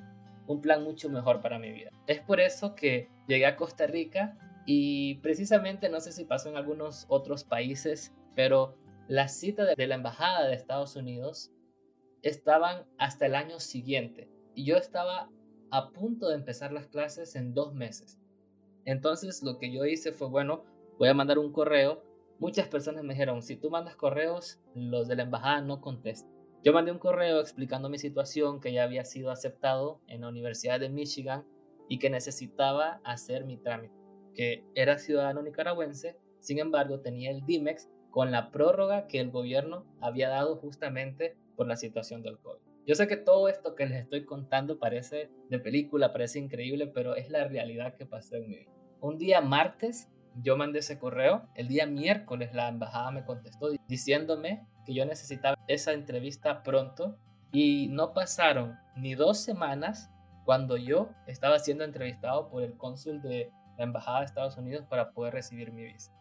un 0.47 0.59
plan 0.59 0.83
mucho 0.83 1.09
mejor 1.09 1.41
para 1.41 1.59
mi 1.59 1.71
vida. 1.71 1.91
Es 2.07 2.19
por 2.19 2.39
eso 2.39 2.75
que 2.75 3.09
llegué 3.27 3.45
a 3.45 3.55
Costa 3.55 3.87
Rica 3.87 4.37
y 4.65 5.15
precisamente, 5.15 5.89
no 5.89 5.99
sé 5.99 6.11
si 6.11 6.25
pasó 6.25 6.49
en 6.49 6.57
algunos 6.57 7.05
otros 7.09 7.43
países, 7.43 8.13
pero 8.35 8.75
la 9.07 9.27
cita 9.27 9.65
de 9.65 9.87
la 9.87 9.95
Embajada 9.95 10.47
de 10.47 10.55
Estados 10.55 10.95
Unidos 10.95 11.51
estaban 12.21 12.85
hasta 12.97 13.25
el 13.25 13.35
año 13.35 13.59
siguiente 13.59 14.29
y 14.55 14.65
yo 14.65 14.77
estaba 14.77 15.29
a 15.71 15.89
punto 15.91 16.29
de 16.29 16.35
empezar 16.35 16.71
las 16.71 16.87
clases 16.87 17.35
en 17.35 17.53
dos 17.53 17.73
meses. 17.73 18.19
Entonces 18.85 19.43
lo 19.43 19.57
que 19.57 19.71
yo 19.71 19.85
hice 19.85 20.11
fue, 20.11 20.27
bueno, 20.27 20.63
voy 20.97 21.09
a 21.09 21.13
mandar 21.13 21.39
un 21.39 21.51
correo. 21.51 22.03
Muchas 22.39 22.67
personas 22.67 23.03
me 23.03 23.13
dijeron, 23.13 23.41
si 23.41 23.55
tú 23.55 23.69
mandas 23.69 23.95
correos, 23.95 24.59
los 24.75 25.07
de 25.07 25.15
la 25.15 25.23
embajada 25.23 25.61
no 25.61 25.81
contestan. 25.81 26.31
Yo 26.63 26.71
mandé 26.71 26.91
un 26.91 26.99
correo 26.99 27.41
explicando 27.41 27.89
mi 27.89 27.97
situación, 27.97 28.61
que 28.61 28.71
ya 28.71 28.83
había 28.83 29.03
sido 29.03 29.31
aceptado 29.31 29.99
en 30.07 30.21
la 30.21 30.29
Universidad 30.29 30.79
de 30.79 30.89
Michigan 30.89 31.45
y 31.89 31.99
que 31.99 32.09
necesitaba 32.09 33.01
hacer 33.03 33.45
mi 33.45 33.57
trámite, 33.57 33.93
que 34.33 34.65
era 34.73 34.97
ciudadano 34.97 35.41
nicaragüense, 35.41 36.17
sin 36.39 36.59
embargo 36.59 37.01
tenía 37.01 37.31
el 37.31 37.45
DIMEX 37.45 37.89
con 38.11 38.31
la 38.31 38.51
prórroga 38.51 39.07
que 39.07 39.19
el 39.19 39.31
gobierno 39.31 39.85
había 39.99 40.29
dado 40.29 40.55
justamente 40.55 41.35
por 41.57 41.67
la 41.67 41.75
situación 41.75 42.21
del 42.21 42.37
COVID. 42.39 42.72
Yo 42.85 42.95
sé 42.95 43.07
que 43.07 43.15
todo 43.15 43.47
esto 43.47 43.75
que 43.75 43.85
les 43.85 44.01
estoy 44.01 44.25
contando 44.25 44.77
parece 44.77 45.29
de 45.49 45.59
película, 45.59 46.11
parece 46.11 46.39
increíble, 46.39 46.87
pero 46.87 47.15
es 47.15 47.29
la 47.29 47.45
realidad 47.47 47.95
que 47.95 48.05
pasó 48.05 48.35
en 48.35 48.47
mi 48.47 48.57
vida. 48.57 48.71
Un 48.99 49.17
día 49.17 49.39
martes 49.39 50.09
yo 50.41 50.57
mandé 50.57 50.79
ese 50.79 50.99
correo, 50.99 51.47
el 51.55 51.67
día 51.67 51.85
miércoles 51.85 52.53
la 52.53 52.67
embajada 52.67 53.11
me 53.11 53.23
contestó 53.23 53.69
diciéndome 53.87 54.65
que 54.85 54.93
yo 54.93 55.05
necesitaba 55.05 55.57
esa 55.67 55.93
entrevista 55.93 56.63
pronto 56.63 57.15
y 57.51 57.87
no 57.89 58.13
pasaron 58.13 58.77
ni 58.95 59.15
dos 59.15 59.39
semanas 59.39 60.09
cuando 60.43 60.75
yo 60.75 61.09
estaba 61.27 61.59
siendo 61.59 61.83
entrevistado 61.83 62.49
por 62.49 62.63
el 62.63 62.75
cónsul 62.75 63.21
de 63.21 63.51
la 63.77 63.83
embajada 63.85 64.19
de 64.19 64.25
Estados 64.25 64.57
Unidos 64.57 64.85
para 64.89 65.11
poder 65.11 65.33
recibir 65.33 65.71
mi 65.71 65.83
visa. 65.83 66.11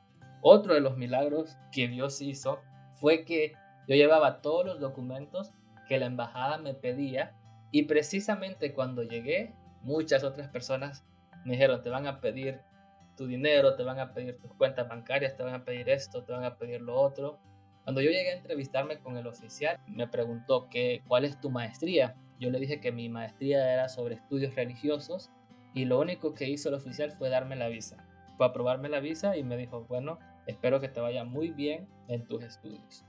Otro 0.43 0.75
de 0.75 0.81
los 0.81 0.97
milagros 0.97 1.57
que 1.73 1.89
Dios 1.89 2.21
hizo 2.21 2.61
fue 2.95 3.25
que 3.25 3.55
yo 3.89 3.97
llevaba 3.97 4.43
todos 4.43 4.65
los 4.65 4.81
documentos 4.81 5.53
que 5.93 5.99
la 5.99 6.07
embajada 6.07 6.57
me 6.57 6.73
pedía 6.73 7.35
y 7.71 7.83
precisamente 7.83 8.73
cuando 8.73 9.03
llegué, 9.03 9.53
muchas 9.83 10.25
otras 10.25 10.49
personas 10.49 11.05
me 11.45 11.53
dijeron, 11.53 11.83
te 11.83 11.91
van 11.91 12.07
a 12.07 12.19
pedir 12.19 12.63
tu 13.15 13.27
dinero, 13.27 13.77
te 13.77 13.83
van 13.83 14.01
a 14.01 14.15
pedir 14.15 14.39
tus 14.39 14.55
cuentas 14.55 14.89
bancarias, 14.89 15.37
te 15.37 15.43
van 15.43 15.53
a 15.53 15.67
pedir 15.67 15.91
esto, 15.91 16.25
te 16.25 16.33
van 16.33 16.45
a 16.45 16.57
pedir 16.57 16.81
lo 16.81 16.99
otro. 16.99 17.39
Cuando 17.85 18.01
yo 18.01 18.11
llegué 18.11 18.31
a 18.31 18.37
entrevistarme 18.39 19.01
con 19.01 19.19
el 19.19 19.27
oficial, 19.27 19.81
me 19.87 20.09
preguntó 20.09 20.71
que, 20.71 21.03
cuál 21.09 21.27
es 21.27 21.39
tu 21.43 21.51
maestría. 21.51 22.17
Yo 22.41 22.49
le 22.49 22.59
dije 22.59 22.81
que 22.81 22.91
mi 22.91 23.11
maestría 23.11 23.71
era 23.71 23.91
sobre 23.91 24.15
estudios 24.15 24.55
religiosos 24.55 25.31
y 25.75 25.85
lo 25.85 26.01
único 26.01 26.33
que 26.33 26.49
hizo 26.49 26.71
el 26.71 26.77
oficial 26.77 27.13
fue 27.13 27.29
darme 27.29 27.55
la 27.55 27.69
visa. 27.69 28.03
Fue 28.39 28.47
aprobarme 28.47 28.89
la 28.89 29.01
visa 29.01 29.37
y 29.37 29.45
me 29.45 29.59
dijo, 29.59 29.85
bueno, 29.91 30.19
espero 30.47 30.81
que 30.81 30.89
te 30.89 31.03
vaya 31.03 31.25
muy 31.25 31.51
bien 31.51 31.87
en 32.09 32.27
tus 32.27 32.43
estudios. 32.45 33.05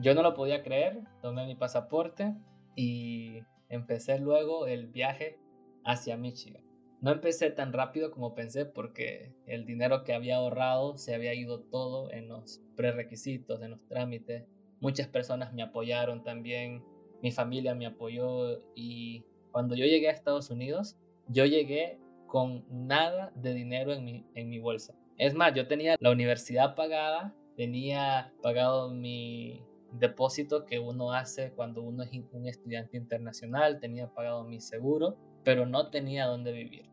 Yo 0.00 0.14
no 0.14 0.22
lo 0.22 0.34
podía 0.34 0.62
creer, 0.62 1.00
tomé 1.20 1.46
mi 1.46 1.54
pasaporte 1.54 2.34
y 2.76 3.40
empecé 3.68 4.18
luego 4.18 4.66
el 4.66 4.86
viaje 4.88 5.38
hacia 5.84 6.16
Michigan. 6.16 6.62
No 7.00 7.10
empecé 7.10 7.50
tan 7.50 7.72
rápido 7.72 8.12
como 8.12 8.34
pensé 8.34 8.64
porque 8.64 9.34
el 9.46 9.66
dinero 9.66 10.04
que 10.04 10.14
había 10.14 10.36
ahorrado 10.36 10.96
se 10.98 11.14
había 11.14 11.34
ido 11.34 11.60
todo 11.60 12.12
en 12.12 12.28
los 12.28 12.62
prerequisitos, 12.76 13.60
en 13.60 13.72
los 13.72 13.86
trámites. 13.88 14.46
Muchas 14.80 15.08
personas 15.08 15.52
me 15.52 15.62
apoyaron 15.62 16.22
también, 16.22 16.84
mi 17.20 17.32
familia 17.32 17.74
me 17.74 17.86
apoyó 17.86 18.62
y 18.74 19.24
cuando 19.50 19.74
yo 19.74 19.84
llegué 19.84 20.08
a 20.08 20.12
Estados 20.12 20.50
Unidos, 20.50 20.96
yo 21.26 21.44
llegué 21.44 21.98
con 22.26 22.64
nada 22.70 23.32
de 23.34 23.52
dinero 23.52 23.92
en 23.92 24.04
mi, 24.04 24.24
en 24.34 24.48
mi 24.48 24.58
bolsa. 24.58 24.94
Es 25.18 25.34
más, 25.34 25.54
yo 25.54 25.66
tenía 25.66 25.96
la 26.00 26.10
universidad 26.10 26.74
pagada, 26.74 27.34
tenía 27.56 28.32
pagado 28.42 28.90
mi 28.90 29.62
depósito 29.92 30.64
que 30.64 30.78
uno 30.78 31.12
hace 31.12 31.52
cuando 31.52 31.82
uno 31.82 32.02
es 32.02 32.10
un 32.32 32.46
estudiante 32.46 32.96
internacional, 32.96 33.80
tenía 33.80 34.08
pagado 34.08 34.44
mi 34.44 34.60
seguro, 34.60 35.16
pero 35.44 35.66
no 35.66 35.90
tenía 35.90 36.26
dónde 36.26 36.52
vivir. 36.52 36.88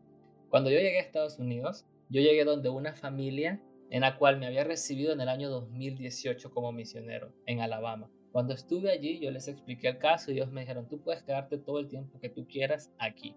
Cuando 0.48 0.70
yo 0.70 0.78
llegué 0.78 0.98
a 0.98 1.02
Estados 1.02 1.38
Unidos, 1.38 1.86
yo 2.08 2.20
llegué 2.20 2.44
donde 2.44 2.68
una 2.68 2.94
familia 2.94 3.62
en 3.90 4.02
la 4.02 4.18
cual 4.18 4.38
me 4.38 4.46
había 4.46 4.64
recibido 4.64 5.12
en 5.12 5.20
el 5.20 5.28
año 5.28 5.48
2018 5.48 6.50
como 6.50 6.72
misionero 6.72 7.32
en 7.46 7.60
Alabama. 7.60 8.10
Cuando 8.32 8.54
estuve 8.54 8.92
allí, 8.92 9.18
yo 9.18 9.30
les 9.30 9.48
expliqué 9.48 9.88
el 9.88 9.98
caso 9.98 10.30
y 10.30 10.34
ellos 10.34 10.52
me 10.52 10.60
dijeron, 10.60 10.88
tú 10.88 11.00
puedes 11.02 11.22
quedarte 11.22 11.58
todo 11.58 11.80
el 11.80 11.88
tiempo 11.88 12.20
que 12.20 12.28
tú 12.28 12.46
quieras 12.46 12.92
aquí. 12.98 13.34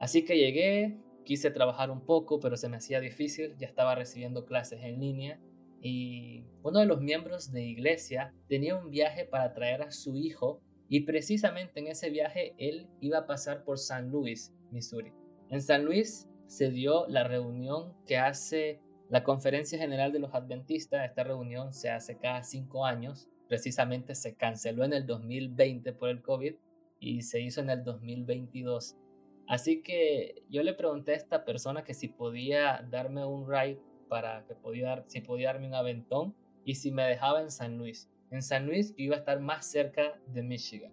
Así 0.00 0.24
que 0.24 0.36
llegué, 0.36 0.96
quise 1.24 1.50
trabajar 1.50 1.90
un 1.90 2.04
poco, 2.04 2.40
pero 2.40 2.56
se 2.56 2.68
me 2.68 2.76
hacía 2.76 3.00
difícil, 3.00 3.54
ya 3.58 3.68
estaba 3.68 3.94
recibiendo 3.94 4.44
clases 4.44 4.82
en 4.82 5.00
línea 5.00 5.38
y 5.84 6.46
uno 6.62 6.80
de 6.80 6.86
los 6.86 7.02
miembros 7.02 7.52
de 7.52 7.62
iglesia 7.62 8.32
tenía 8.48 8.74
un 8.74 8.90
viaje 8.90 9.26
para 9.26 9.52
traer 9.52 9.82
a 9.82 9.90
su 9.90 10.16
hijo 10.16 10.62
y 10.88 11.00
precisamente 11.00 11.78
en 11.78 11.88
ese 11.88 12.08
viaje 12.08 12.54
él 12.56 12.88
iba 13.00 13.18
a 13.18 13.26
pasar 13.26 13.64
por 13.64 13.78
San 13.78 14.10
Luis, 14.10 14.54
Missouri. 14.70 15.12
En 15.50 15.60
San 15.60 15.84
Luis 15.84 16.26
se 16.46 16.70
dio 16.70 17.06
la 17.08 17.24
reunión 17.24 17.92
que 18.06 18.16
hace 18.16 18.80
la 19.10 19.24
Conferencia 19.24 19.78
General 19.78 20.10
de 20.10 20.20
los 20.20 20.32
Adventistas. 20.32 21.04
Esta 21.04 21.22
reunión 21.22 21.74
se 21.74 21.90
hace 21.90 22.16
cada 22.16 22.42
cinco 22.44 22.86
años. 22.86 23.28
Precisamente 23.46 24.14
se 24.14 24.36
canceló 24.36 24.84
en 24.84 24.94
el 24.94 25.06
2020 25.06 25.92
por 25.92 26.08
el 26.08 26.22
COVID 26.22 26.54
y 26.98 27.22
se 27.22 27.42
hizo 27.42 27.60
en 27.60 27.68
el 27.68 27.84
2022. 27.84 28.96
Así 29.46 29.82
que 29.82 30.44
yo 30.48 30.62
le 30.62 30.72
pregunté 30.72 31.12
a 31.12 31.16
esta 31.16 31.44
persona 31.44 31.84
que 31.84 31.92
si 31.92 32.08
podía 32.08 32.86
darme 32.90 33.26
un 33.26 33.46
ride 33.46 33.82
para 34.14 34.46
que 34.46 34.54
podía 34.54 35.02
si 35.08 35.22
podía 35.22 35.48
darme 35.48 35.66
un 35.66 35.74
aventón 35.74 36.36
y 36.64 36.76
si 36.76 36.92
me 36.92 37.02
dejaba 37.02 37.40
en 37.40 37.50
San 37.50 37.78
Luis. 37.78 38.08
En 38.30 38.42
San 38.42 38.64
Luis 38.64 38.94
iba 38.96 39.16
a 39.16 39.18
estar 39.18 39.40
más 39.40 39.66
cerca 39.66 40.20
de 40.28 40.44
Michigan. 40.44 40.92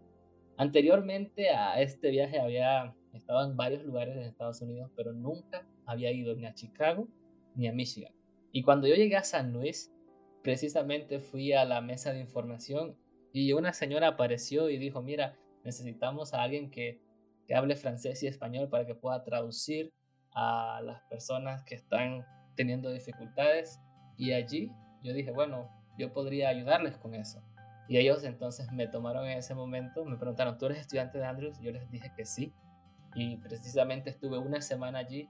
Anteriormente 0.58 1.51
a 1.51 1.80
este 1.80 2.10
viaje 2.10 2.40
había 2.40 2.96
estado 3.13 3.48
en 3.48 3.56
varios 3.56 3.84
lugares 3.84 4.16
en 4.18 4.24
Estados 4.24 4.60
Unidos, 4.63 4.90
pero 4.96 5.13
nunca 5.13 5.68
había 5.86 6.12
ido 6.12 6.36
ni 6.36 6.48
a 6.48 6.56
Chicago 6.56 7.08
ni 7.54 7.68
a 7.68 7.74
Michigan. 7.74 8.12
Y 8.51 8.63
cuando 8.63 8.88
yo 8.88 8.96
llegué 8.96 9.18
a 9.18 9.24
San 9.24 9.54
Luis, 9.54 9.94
precisamente 10.42 11.20
fui 11.20 11.54
a 11.54 11.63
la 11.63 11.80
mesa 11.80 12.13
de 12.13 12.22
información 12.22 12.98
y 13.32 13.54
una 13.54 13.72
señora 13.72 14.08
apareció 14.08 14.68
y 14.68 14.80
dijo, 14.80 15.04
mira, 15.04 15.38
necesitamos 15.63 16.34
a 16.34 16.42
alguien 16.42 16.72
que 16.72 17.00
hable 17.54 17.75
francés 17.75 18.24
y 18.24 18.28
español 18.28 18.68
para 18.68 18.88
que 18.88 18.96
pueda 18.96 19.24
traducir 19.24 19.94
a 20.32 20.82
las 20.84 21.04
personas 21.04 21.63
que 21.66 21.75
están 21.75 22.25
teniendo 22.55 22.91
dificultades 22.91 23.79
y 24.17 24.34
allí 24.34 24.72
yo 25.03 25.13
dije, 25.13 25.31
bueno, 25.31 25.70
yo 25.98 26.13
podría 26.13 26.50
ayudarles 26.50 26.98
con 26.98 27.15
eso. 27.15 27.41
Y 27.88 27.98
ellos 27.98 28.24
entonces 28.24 28.72
me 28.72 28.88
tomaron 28.88 29.25
en 29.25 29.38
ese 29.38 29.55
momento, 29.55 30.05
me 30.05 30.17
preguntaron, 30.17 30.58
¿tú 30.58 30.67
eres 30.67 30.79
estudiante 30.79 31.17
de 31.17 31.25
Andrews? 31.25 31.60
Yo 31.60 31.72
les 31.72 31.89
dije 31.91 32.12
que 32.15 32.25
sí. 32.25 32.53
Y 33.15 33.38
precisamente 33.38 34.10
estuve 34.10 34.38
una 34.38 34.62
semana 34.62 35.00
allí 35.00 35.29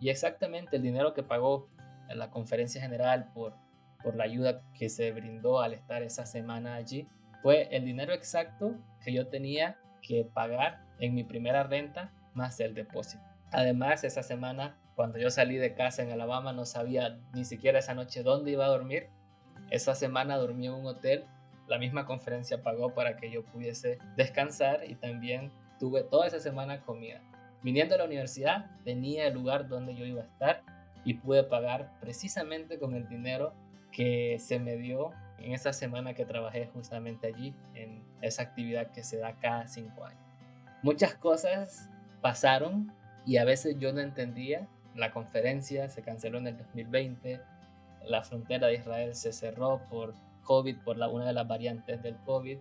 y 0.00 0.10
exactamente 0.10 0.76
el 0.76 0.82
dinero 0.82 1.14
que 1.14 1.22
pagó 1.22 1.70
la 2.08 2.30
conferencia 2.30 2.82
general 2.82 3.30
por, 3.32 3.54
por 4.02 4.16
la 4.16 4.24
ayuda 4.24 4.62
que 4.74 4.88
se 4.90 5.12
brindó 5.12 5.60
al 5.60 5.72
estar 5.72 6.02
esa 6.02 6.26
semana 6.26 6.74
allí 6.74 7.08
fue 7.42 7.68
el 7.74 7.84
dinero 7.84 8.12
exacto 8.12 8.74
que 9.02 9.12
yo 9.12 9.28
tenía 9.28 9.78
que 10.02 10.24
pagar 10.24 10.84
en 11.00 11.14
mi 11.14 11.24
primera 11.24 11.62
renta 11.64 12.12
más 12.34 12.60
el 12.60 12.74
depósito. 12.74 13.22
Además, 13.50 14.04
esa 14.04 14.22
semana 14.22 14.76
cuando 14.94 15.18
yo 15.18 15.30
salí 15.30 15.56
de 15.56 15.74
casa 15.74 16.02
en 16.02 16.10
Alabama 16.10 16.52
no 16.52 16.64
sabía 16.64 17.18
ni 17.32 17.44
siquiera 17.44 17.78
esa 17.78 17.94
noche 17.94 18.22
dónde 18.22 18.50
iba 18.50 18.64
a 18.64 18.68
dormir. 18.68 19.08
Esa 19.70 19.94
semana 19.94 20.36
dormí 20.36 20.66
en 20.66 20.74
un 20.74 20.86
hotel. 20.86 21.24
La 21.66 21.78
misma 21.78 22.04
conferencia 22.04 22.62
pagó 22.62 22.94
para 22.94 23.16
que 23.16 23.30
yo 23.30 23.44
pudiese 23.44 23.98
descansar 24.16 24.80
y 24.88 24.94
también 24.94 25.50
tuve 25.78 26.02
toda 26.02 26.26
esa 26.26 26.40
semana 26.40 26.82
comida. 26.82 27.22
Viniendo 27.62 27.94
a 27.94 27.98
la 27.98 28.04
universidad 28.04 28.70
tenía 28.84 29.26
el 29.26 29.34
lugar 29.34 29.68
donde 29.68 29.94
yo 29.94 30.04
iba 30.04 30.22
a 30.22 30.26
estar 30.26 30.62
y 31.04 31.14
pude 31.14 31.44
pagar 31.44 31.92
precisamente 32.00 32.78
con 32.78 32.94
el 32.94 33.08
dinero 33.08 33.54
que 33.92 34.36
se 34.38 34.58
me 34.58 34.76
dio 34.76 35.10
en 35.38 35.52
esa 35.52 35.72
semana 35.72 36.14
que 36.14 36.24
trabajé 36.24 36.66
justamente 36.72 37.26
allí 37.26 37.54
en 37.74 38.02
esa 38.20 38.42
actividad 38.42 38.92
que 38.92 39.02
se 39.02 39.18
da 39.18 39.38
cada 39.40 39.66
cinco 39.68 40.04
años. 40.04 40.22
Muchas 40.82 41.14
cosas 41.14 41.88
pasaron 42.20 42.92
y 43.24 43.36
a 43.36 43.44
veces 43.44 43.76
yo 43.78 43.92
no 43.92 44.00
entendía 44.00 44.68
la 44.94 45.12
conferencia 45.12 45.88
se 45.88 46.02
canceló 46.02 46.38
en 46.38 46.48
el 46.48 46.56
2020, 46.58 47.40
la 48.04 48.22
frontera 48.22 48.66
de 48.66 48.74
Israel 48.74 49.14
se 49.14 49.32
cerró 49.32 49.80
por 49.88 50.14
COVID, 50.42 50.78
por 50.78 50.96
una 50.98 51.26
de 51.26 51.32
las 51.32 51.46
variantes 51.46 52.02
del 52.02 52.16
COVID. 52.24 52.58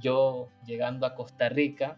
Yo 0.00 0.48
llegando 0.64 1.06
a 1.06 1.14
Costa 1.14 1.48
Rica 1.48 1.96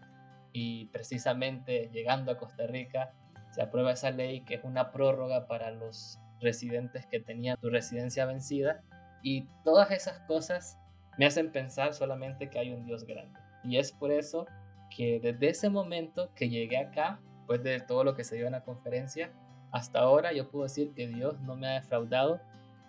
y 0.53 0.85
precisamente 0.87 1.89
llegando 1.91 2.31
a 2.31 2.37
Costa 2.37 2.65
Rica 2.67 3.13
se 3.51 3.61
aprueba 3.61 3.91
esa 3.91 4.11
ley 4.11 4.41
que 4.41 4.55
es 4.55 4.63
una 4.63 4.91
prórroga 4.91 5.47
para 5.47 5.71
los 5.71 6.19
residentes 6.39 7.05
que 7.05 7.19
tenían 7.19 7.57
su 7.59 7.69
residencia 7.69 8.25
vencida 8.25 8.81
y 9.21 9.47
todas 9.63 9.91
esas 9.91 10.19
cosas 10.21 10.77
me 11.17 11.25
hacen 11.25 11.51
pensar 11.51 11.93
solamente 11.93 12.49
que 12.49 12.59
hay 12.59 12.71
un 12.71 12.85
Dios 12.85 13.03
grande. 13.03 13.37
Y 13.63 13.77
es 13.77 13.91
por 13.91 14.11
eso 14.11 14.45
que 14.95 15.19
desde 15.19 15.49
ese 15.49 15.69
momento 15.69 16.31
que 16.33 16.49
llegué 16.49 16.77
acá, 16.77 17.19
después 17.39 17.63
de 17.63 17.79
todo 17.81 18.03
lo 18.03 18.15
que 18.15 18.23
se 18.23 18.37
dio 18.37 18.45
en 18.45 18.53
la 18.53 18.63
conferencia, 18.63 19.31
hasta 19.71 19.99
ahora 19.99 20.33
yo 20.33 20.49
puedo 20.49 20.63
decir 20.63 20.93
que 20.93 21.07
Dios 21.07 21.39
no 21.41 21.55
me 21.55 21.67
ha 21.67 21.73
defraudado 21.73 22.41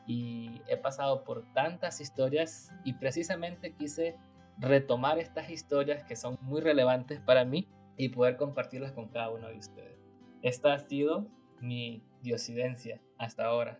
y 0.07 0.63
he 0.67 0.77
pasado 0.77 1.25
por 1.25 1.45
tantas 1.53 2.01
historias 2.01 2.73
y 2.85 2.95
precisamente 2.95 3.75
quise 3.75 4.17
retomar 4.59 5.19
estas 5.19 5.51
historias 5.51 6.05
que 6.05 6.17
son 6.17 6.39
muy 6.43 6.61
relevantes 6.61 7.21
para 7.21 7.45
mí 7.45 7.69
y 7.97 8.09
poder 8.09 8.37
compartirlas 8.37 8.93
con 8.93 9.09
cada 9.09 9.31
uno 9.31 9.49
de 9.49 9.59
ustedes. 9.59 9.99
Esta 10.43 10.75
ha 10.75 10.79
sido 10.79 11.27
mi 11.61 12.03
diosidencia. 12.23 13.01
hasta 13.19 13.45
ahora. 13.45 13.79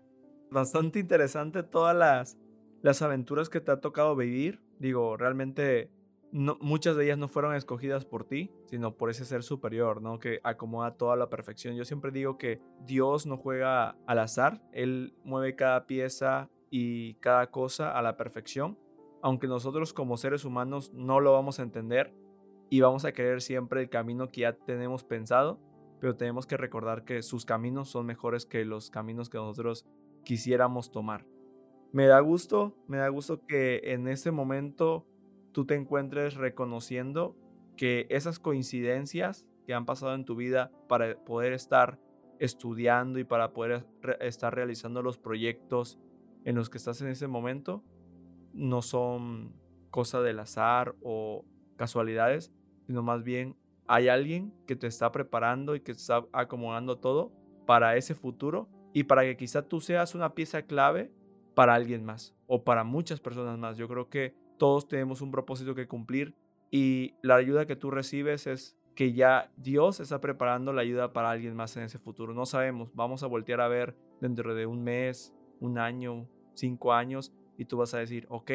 Bastante 0.51 0.99
interesante 0.99 1.63
todas 1.63 1.97
las, 1.97 2.39
las 2.83 3.01
aventuras 3.03 3.49
que 3.49 3.61
te 3.61 3.73
ha 3.73 3.81
tocado 3.81 4.15
vivir. 4.17 4.61
Digo, 4.79 5.17
realmente 5.17 5.91
muchas 6.33 6.97
de 6.97 7.05
ellas 7.05 7.19
no 7.19 7.29
fueron 7.29 7.55
escogidas 7.55 8.05
por 8.05 8.25
ti, 8.25 8.51
sino 8.67 8.97
por 8.97 9.11
ese 9.11 9.25
ser 9.25 9.43
superior, 9.43 10.01
¿no? 10.01 10.19
Que 10.19 10.41
acomoda 10.45 10.97
toda 10.97 11.17
la 11.17 11.29
perfección. 11.29 11.77
Yo 11.77 11.85
siempre 11.85 12.13
digo 12.13 12.39
que 12.39 12.61
Dios 12.85 13.27
no 13.27 13.37
juega 13.37 13.97
al 14.07 14.19
azar, 14.19 14.63
Él 14.73 15.15
mueve 15.25 15.57
cada 15.57 15.87
pieza 15.87 16.49
y 16.71 17.15
cada 17.15 17.51
cosa 17.51 17.97
a 17.97 18.03
la 18.03 18.17
perfección, 18.17 18.79
aunque 19.23 19.49
nosotros 19.49 19.93
como 19.93 20.17
seres 20.17 20.45
humanos 20.45 20.93
no 20.95 21.21
lo 21.21 21.33
vamos 21.33 21.59
a 21.59 21.63
entender 21.63 22.15
y 22.71 22.81
vamos 22.81 23.05
a 23.05 23.13
querer 23.13 23.43
siempre 23.43 23.83
el 23.83 23.91
camino 23.91 24.29
que 24.29 24.43
ya 24.43 24.53
tenemos 24.53 25.03
pensado, 25.03 25.59
pero 26.01 26.17
tenemos 26.17 26.47
que 26.47 26.57
recordar 26.57 27.05
que 27.05 27.23
sus 27.23 27.45
caminos 27.45 27.91
son 27.91 28.07
mejores 28.07 28.47
que 28.47 28.65
los 28.65 28.91
caminos 28.91 29.29
que 29.29 29.39
nosotros 29.39 29.87
quisiéramos 30.25 30.93
tomar. 30.93 31.27
Me 31.93 32.07
da 32.07 32.21
gusto, 32.21 32.77
me 32.87 32.99
da 32.99 33.09
gusto 33.09 33.45
que 33.47 33.81
en 33.93 34.07
este 34.07 34.31
momento 34.31 35.05
tú 35.53 35.67
te 35.67 35.75
encuentres 35.75 36.35
reconociendo 36.35 37.37
que 37.77 38.07
esas 38.11 38.39
coincidencias 38.39 39.47
que 39.67 39.75
han 39.75 39.87
pasado 39.87 40.15
en 40.15 40.25
tu 40.25 40.37
vida 40.37 40.71
para 40.89 41.17
poder 41.25 41.53
estar 41.53 41.99
estudiando 42.39 43.19
y 43.19 43.25
para 43.25 43.53
poder 43.53 43.87
estar 44.21 44.55
realizando 44.55 45.03
los 45.03 45.19
proyectos 45.19 45.99
en 46.45 46.57
los 46.57 46.71
que 46.71 46.79
estás 46.79 47.01
en 47.03 47.09
ese 47.09 47.27
momento 47.27 47.85
no 48.53 48.83
son 48.83 49.55
cosa 49.91 50.21
del 50.23 50.39
azar 50.41 50.95
o 51.03 51.45
casualidades, 51.77 52.53
sino 52.87 53.03
más 53.03 53.23
bien 53.23 53.57
hay 53.87 54.09
alguien 54.09 54.55
que 54.67 54.77
te 54.77 54.87
está 54.87 55.13
preparando 55.13 55.75
y 55.75 55.81
que 55.81 55.93
está 55.93 56.25
acomodando 56.33 56.99
todo 56.99 57.33
para 57.67 57.97
ese 57.97 58.15
futuro 58.15 58.69
y 58.93 59.05
para 59.05 59.23
que 59.23 59.37
quizá 59.37 59.63
tú 59.63 59.81
seas 59.81 60.15
una 60.15 60.35
pieza 60.35 60.63
clave 60.63 61.13
para 61.55 61.75
alguien 61.75 62.05
más 62.05 62.35
o 62.47 62.65
para 62.65 62.85
muchas 62.85 63.21
personas 63.21 63.59
más. 63.59 63.77
Yo 63.77 63.89
creo 63.89 64.09
que 64.09 64.35
todos 64.61 64.87
tenemos 64.89 65.23
un 65.23 65.31
propósito 65.31 65.75
que 65.75 65.89
cumplir 65.89 66.35
y 66.71 67.15
la 67.23 67.37
ayuda 67.37 67.65
que 67.65 67.77
tú 67.77 67.91
recibes 67.91 68.47
es 68.47 68.77
que 68.95 69.15
ya 69.15 69.51
Dios 69.57 70.01
está 70.01 70.21
preparando 70.21 70.75
la 70.75 70.83
ayuda 70.83 71.15
para 71.15 71.31
alguien 71.31 71.57
más 71.57 71.75
en 71.79 71.85
ese 71.85 71.99
futuro. 71.99 72.35
No 72.35 72.45
sabemos, 72.45 72.91
vamos 72.95 73.23
a 73.23 73.27
voltear 73.27 73.63
a 73.63 73.69
ver 73.69 73.97
dentro 74.21 74.55
de 74.55 74.67
un 74.67 74.85
mes, 74.85 75.35
un 75.61 75.79
año, 75.79 76.29
cinco 76.53 76.93
años 76.93 77.33
y 77.57 77.65
tú 77.65 77.79
vas 77.79 77.95
a 77.95 78.01
decir, 78.01 78.27
ok, 78.29 78.51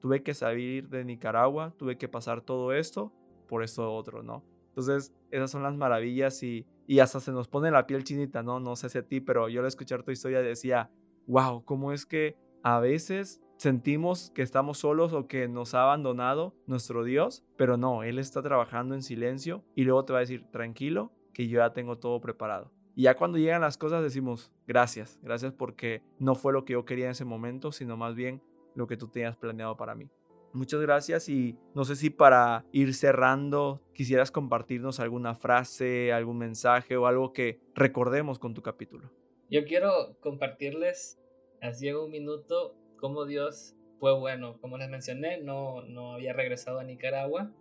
tuve 0.00 0.24
que 0.24 0.34
salir 0.34 0.88
de 0.88 1.04
Nicaragua, 1.04 1.72
tuve 1.78 1.98
que 1.98 2.08
pasar 2.08 2.40
todo 2.40 2.72
esto 2.72 3.12
por 3.46 3.62
esto 3.62 3.94
otro, 3.94 4.24
¿no? 4.24 4.42
Entonces, 4.70 5.14
esas 5.30 5.52
son 5.52 5.62
las 5.62 5.76
maravillas 5.76 6.42
y, 6.42 6.66
y 6.88 6.98
hasta 6.98 7.20
se 7.20 7.30
nos 7.30 7.46
pone 7.46 7.70
la 7.70 7.86
piel 7.86 8.02
chinita, 8.02 8.42
¿no? 8.42 8.58
No 8.58 8.74
sé 8.74 8.88
si 8.88 8.98
a 8.98 9.06
ti, 9.06 9.20
pero 9.20 9.48
yo 9.48 9.60
al 9.60 9.68
escuchar 9.68 10.02
tu 10.02 10.10
historia 10.10 10.42
decía, 10.42 10.90
wow, 11.28 11.64
¿cómo 11.64 11.92
es 11.92 12.06
que 12.06 12.36
a 12.64 12.80
veces 12.80 13.40
sentimos 13.56 14.30
que 14.30 14.42
estamos 14.42 14.78
solos 14.78 15.12
o 15.12 15.26
que 15.26 15.48
nos 15.48 15.74
ha 15.74 15.82
abandonado 15.82 16.54
nuestro 16.66 17.04
Dios, 17.04 17.44
pero 17.56 17.76
no, 17.76 18.02
Él 18.02 18.18
está 18.18 18.42
trabajando 18.42 18.94
en 18.94 19.02
silencio 19.02 19.64
y 19.74 19.84
luego 19.84 20.04
te 20.04 20.12
va 20.12 20.18
a 20.18 20.20
decir, 20.20 20.44
tranquilo, 20.50 21.12
que 21.32 21.48
yo 21.48 21.58
ya 21.58 21.72
tengo 21.72 21.98
todo 21.98 22.20
preparado. 22.20 22.70
Y 22.96 23.02
ya 23.02 23.16
cuando 23.16 23.38
llegan 23.38 23.60
las 23.60 23.76
cosas 23.76 24.02
decimos, 24.02 24.52
gracias, 24.66 25.18
gracias 25.22 25.52
porque 25.52 26.02
no 26.18 26.34
fue 26.34 26.52
lo 26.52 26.64
que 26.64 26.74
yo 26.74 26.84
quería 26.84 27.06
en 27.06 27.10
ese 27.12 27.24
momento, 27.24 27.72
sino 27.72 27.96
más 27.96 28.14
bien 28.14 28.40
lo 28.74 28.86
que 28.86 28.96
tú 28.96 29.08
tenías 29.08 29.36
planeado 29.36 29.76
para 29.76 29.94
mí. 29.94 30.10
Muchas 30.52 30.80
gracias 30.80 31.28
y 31.28 31.58
no 31.74 31.84
sé 31.84 31.96
si 31.96 32.10
para 32.10 32.64
ir 32.70 32.94
cerrando 32.94 33.82
quisieras 33.92 34.30
compartirnos 34.30 35.00
alguna 35.00 35.34
frase, 35.34 36.12
algún 36.12 36.38
mensaje 36.38 36.96
o 36.96 37.08
algo 37.08 37.32
que 37.32 37.58
recordemos 37.74 38.38
con 38.38 38.54
tu 38.54 38.62
capítulo. 38.62 39.10
Yo 39.50 39.64
quiero 39.64 40.16
compartirles 40.20 41.18
así 41.60 41.88
en 41.88 41.96
un 41.96 42.10
minuto 42.10 42.76
cómo 43.04 43.26
Dios 43.26 43.76
fue 44.00 44.18
bueno. 44.18 44.58
Como 44.62 44.78
les 44.78 44.88
mencioné, 44.88 45.38
no, 45.42 45.82
no 45.82 46.14
había 46.14 46.32
regresado 46.32 46.78
a 46.78 46.84
Nicaragua. 46.84 47.52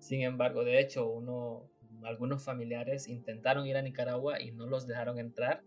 Sin 0.00 0.20
embargo, 0.20 0.64
de 0.64 0.78
hecho, 0.80 1.08
uno, 1.08 1.70
algunos 2.02 2.44
familiares 2.44 3.08
intentaron 3.08 3.66
ir 3.66 3.78
a 3.78 3.82
Nicaragua 3.82 4.38
y 4.38 4.52
no 4.52 4.66
los 4.66 4.86
dejaron 4.86 5.18
entrar. 5.18 5.64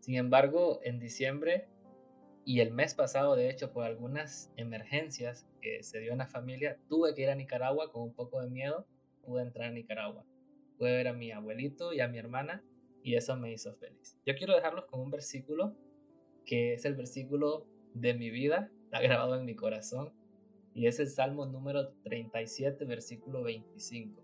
Sin 0.00 0.16
embargo, 0.16 0.80
en 0.82 0.98
diciembre 0.98 1.68
y 2.44 2.58
el 2.58 2.72
mes 2.72 2.96
pasado, 2.96 3.36
de 3.36 3.50
hecho, 3.50 3.72
por 3.72 3.84
algunas 3.84 4.52
emergencias 4.56 5.46
que 5.60 5.84
se 5.84 6.00
dio 6.00 6.10
en 6.10 6.18
la 6.18 6.26
familia, 6.26 6.76
tuve 6.88 7.14
que 7.14 7.22
ir 7.22 7.30
a 7.30 7.36
Nicaragua 7.36 7.92
con 7.92 8.02
un 8.02 8.14
poco 8.14 8.40
de 8.40 8.50
miedo. 8.50 8.84
Pude 9.22 9.42
entrar 9.42 9.68
a 9.68 9.72
Nicaragua. 9.72 10.24
Pude 10.76 10.90
ver 10.90 11.06
a 11.06 11.12
mi 11.12 11.30
abuelito 11.30 11.92
y 11.92 12.00
a 12.00 12.08
mi 12.08 12.18
hermana 12.18 12.64
y 13.00 13.14
eso 13.14 13.36
me 13.36 13.52
hizo 13.52 13.76
feliz. 13.76 14.18
Yo 14.26 14.34
quiero 14.34 14.56
dejarlos 14.56 14.86
con 14.86 14.98
un 14.98 15.12
versículo 15.12 15.76
que 16.44 16.74
es 16.74 16.84
el 16.84 16.96
versículo 16.96 17.68
de 17.94 18.14
mi 18.14 18.30
vida, 18.30 18.70
está 18.84 19.00
grabado 19.00 19.36
en 19.36 19.44
mi 19.44 19.54
corazón, 19.54 20.12
y 20.74 20.86
es 20.86 20.98
el 20.98 21.08
Salmo 21.08 21.46
número 21.46 21.92
37, 22.02 22.84
versículo 22.84 23.42
25. 23.42 24.22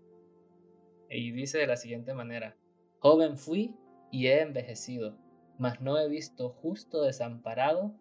Y 1.09 1.31
dice 1.31 1.57
de 1.57 1.67
la 1.67 1.77
siguiente 1.77 2.13
manera, 2.13 2.57
Joven 2.99 3.37
fui 3.37 3.75
y 4.11 4.27
he 4.27 4.41
envejecido, 4.41 5.17
mas 5.57 5.81
no 5.81 5.97
he 5.97 6.07
visto 6.09 6.49
justo 6.49 7.03
desamparado, 7.03 7.95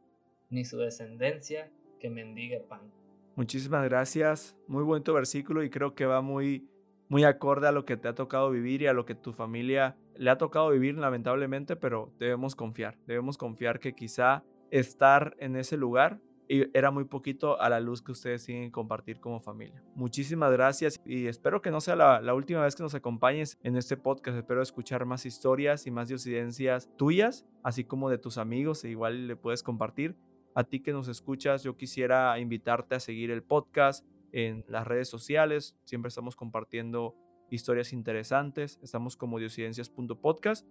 ni 0.51 0.65
su 0.65 0.79
descendencia 0.79 1.71
que 2.01 2.11
mendigue 2.11 2.61
pan. 2.61 2.93
Muchísimas 3.37 3.85
gracias, 3.85 4.57
muy 4.67 4.83
buen 4.83 5.03
tu 5.03 5.15
versículo 5.15 5.63
y 5.63 5.71
creo 5.71 5.95
que 5.95 6.07
va 6.07 6.21
muy, 6.21 6.69
muy 7.09 7.25
acorde 7.25 7.69
a 7.69 7.73
lo 7.73 7.85
que 7.85 7.97
te 7.97 8.09
ha 8.09 8.15
tocado 8.15 8.51
vivir 8.51 8.83
y 8.83 8.87
a 8.89 8.93
lo 8.93 9.07
que 9.07 9.15
tu 9.15 9.33
familia 9.33 9.97
le 10.17 10.31
ha 10.31 10.39
tocado 10.39 10.71
vivir 10.71 10.99
lamentablemente, 10.99 11.77
pero 11.77 12.13
debemos 12.19 12.55
confiar, 12.55 12.99
debemos 13.07 13.39
confiar 13.39 13.81
que 13.81 13.95
quizá 13.95 14.45
estar 14.71 15.37
en 15.39 15.57
ese 15.57 15.77
lugar 15.77 16.21
y 16.53 16.77
era 16.77 16.91
muy 16.91 17.05
poquito 17.05 17.61
a 17.61 17.69
la 17.69 17.79
luz 17.79 18.03
que 18.03 18.11
ustedes 18.11 18.43
siguen 18.43 18.73
compartir 18.73 19.21
como 19.21 19.41
familia. 19.41 19.85
Muchísimas 19.95 20.51
gracias 20.51 21.01
y 21.07 21.29
espero 21.29 21.63
que 21.63 21.71
no 21.71 21.81
sea 21.81 21.95
la, 21.95 22.35
última 22.35 22.65
vez 22.65 22.75
que 22.75 22.83
nos 22.83 22.97
acompañes 22.97 23.57
en 23.63 23.77
este 23.77 23.97
podcast. 23.97 24.37
Espero 24.37 24.61
escuchar 24.61 25.07
más 25.07 25.27
historias 25.27 25.87
y 25.87 25.93
más 25.93 26.09
diosidencias 26.09 26.91
tuyas, 26.97 27.47
así 27.63 27.85
como 27.85 28.11
de 28.11 28.19
tus 28.19 28.37
amigos, 28.37 28.83
e 28.83 28.91
igual 28.91 29.29
le 29.29 29.37
puedes 29.37 29.63
compartir. 29.63 30.17
A 30.57 30.65
ti 30.65 30.81
que 30.81 30.93
nos 30.93 31.07
escuchas, 31.07 31.63
yo 31.63 31.77
quisiera 31.77 32.37
invitarte 32.41 32.97
a 32.97 33.01
seguir 33.01 33.31
el 33.31 33.45
podcast 33.45 34.05
en 34.33 34.65
las 34.67 34.89
redes 34.89 35.09
sociales. 35.09 35.77
Siempre 35.85 36.09
estamos 36.09 36.35
compartiendo 36.35 37.15
historias 37.49 37.93
interesantes. 37.93 38.81
Estamos 38.83 39.17
como 39.17 39.39
diosidencias.podcast. 39.39 40.67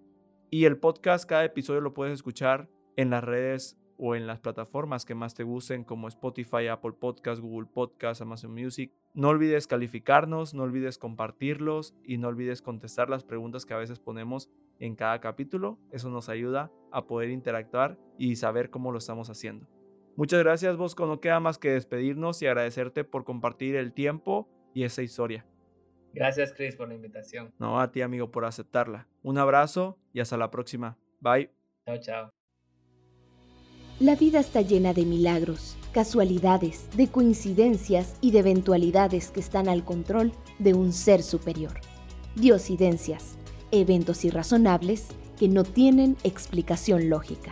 Y 0.49 0.65
el 0.65 0.77
podcast, 0.77 1.23
cada 1.23 1.45
episodio 1.45 1.79
lo 1.79 1.93
puedes 1.93 2.15
escuchar 2.15 2.69
en 2.97 3.11
las 3.11 3.23
redes 3.23 3.78
o 3.99 4.15
en 4.15 4.25
las 4.25 4.39
plataformas 4.39 5.05
que 5.05 5.13
más 5.13 5.35
te 5.35 5.43
gusten 5.43 5.83
como 5.83 6.07
Spotify, 6.07 6.67
Apple 6.67 6.93
Podcast, 6.93 7.41
Google 7.41 7.67
Podcast, 7.71 8.21
Amazon 8.21 8.53
Music. 8.53 8.93
No 9.13 9.27
olvides 9.27 9.67
calificarnos, 9.67 10.53
no 10.53 10.63
olvides 10.63 10.97
compartirlos 10.97 11.93
y 12.05 12.17
no 12.17 12.29
olvides 12.29 12.61
contestar 12.61 13.09
las 13.09 13.25
preguntas 13.25 13.65
que 13.65 13.73
a 13.73 13.77
veces 13.77 13.99
ponemos 13.99 14.49
en 14.79 14.95
cada 14.95 15.19
capítulo. 15.19 15.77
Eso 15.91 16.09
nos 16.09 16.29
ayuda 16.29 16.71
a 16.91 17.05
poder 17.05 17.29
interactuar 17.29 17.99
y 18.17 18.37
saber 18.37 18.69
cómo 18.69 18.91
lo 18.91 18.97
estamos 18.97 19.29
haciendo. 19.29 19.67
Muchas 20.15 20.39
gracias 20.39 20.77
Bosco, 20.77 21.05
no 21.05 21.19
queda 21.19 21.39
más 21.39 21.57
que 21.57 21.71
despedirnos 21.71 22.41
y 22.41 22.47
agradecerte 22.47 23.03
por 23.03 23.25
compartir 23.25 23.75
el 23.75 23.93
tiempo 23.93 24.49
y 24.73 24.83
esa 24.83 25.01
historia. 25.01 25.45
Gracias 26.13 26.53
Chris 26.53 26.75
por 26.75 26.87
la 26.87 26.95
invitación. 26.95 27.53
No, 27.59 27.79
a 27.79 27.91
ti 27.91 28.01
amigo 28.01 28.31
por 28.31 28.45
aceptarla. 28.45 29.07
Un 29.23 29.37
abrazo 29.37 29.97
y 30.13 30.21
hasta 30.21 30.37
la 30.37 30.49
próxima. 30.51 30.97
Bye. 31.19 31.51
Chao, 31.85 31.97
chao. 31.99 32.38
La 33.99 34.15
vida 34.15 34.39
está 34.39 34.61
llena 34.61 34.93
de 34.93 35.03
milagros, 35.03 35.75
casualidades, 35.91 36.85
de 36.95 37.09
coincidencias 37.09 38.13
y 38.21 38.31
de 38.31 38.39
eventualidades 38.39 39.29
que 39.29 39.41
están 39.41 39.67
al 39.67 39.83
control 39.83 40.31
de 40.57 40.73
un 40.73 40.93
ser 40.93 41.21
superior. 41.21 41.81
Diosidencias, 42.33 43.35
eventos 43.71 44.23
irrazonables 44.23 45.07
que 45.37 45.49
no 45.49 45.65
tienen 45.65 46.15
explicación 46.23 47.09
lógica. 47.09 47.51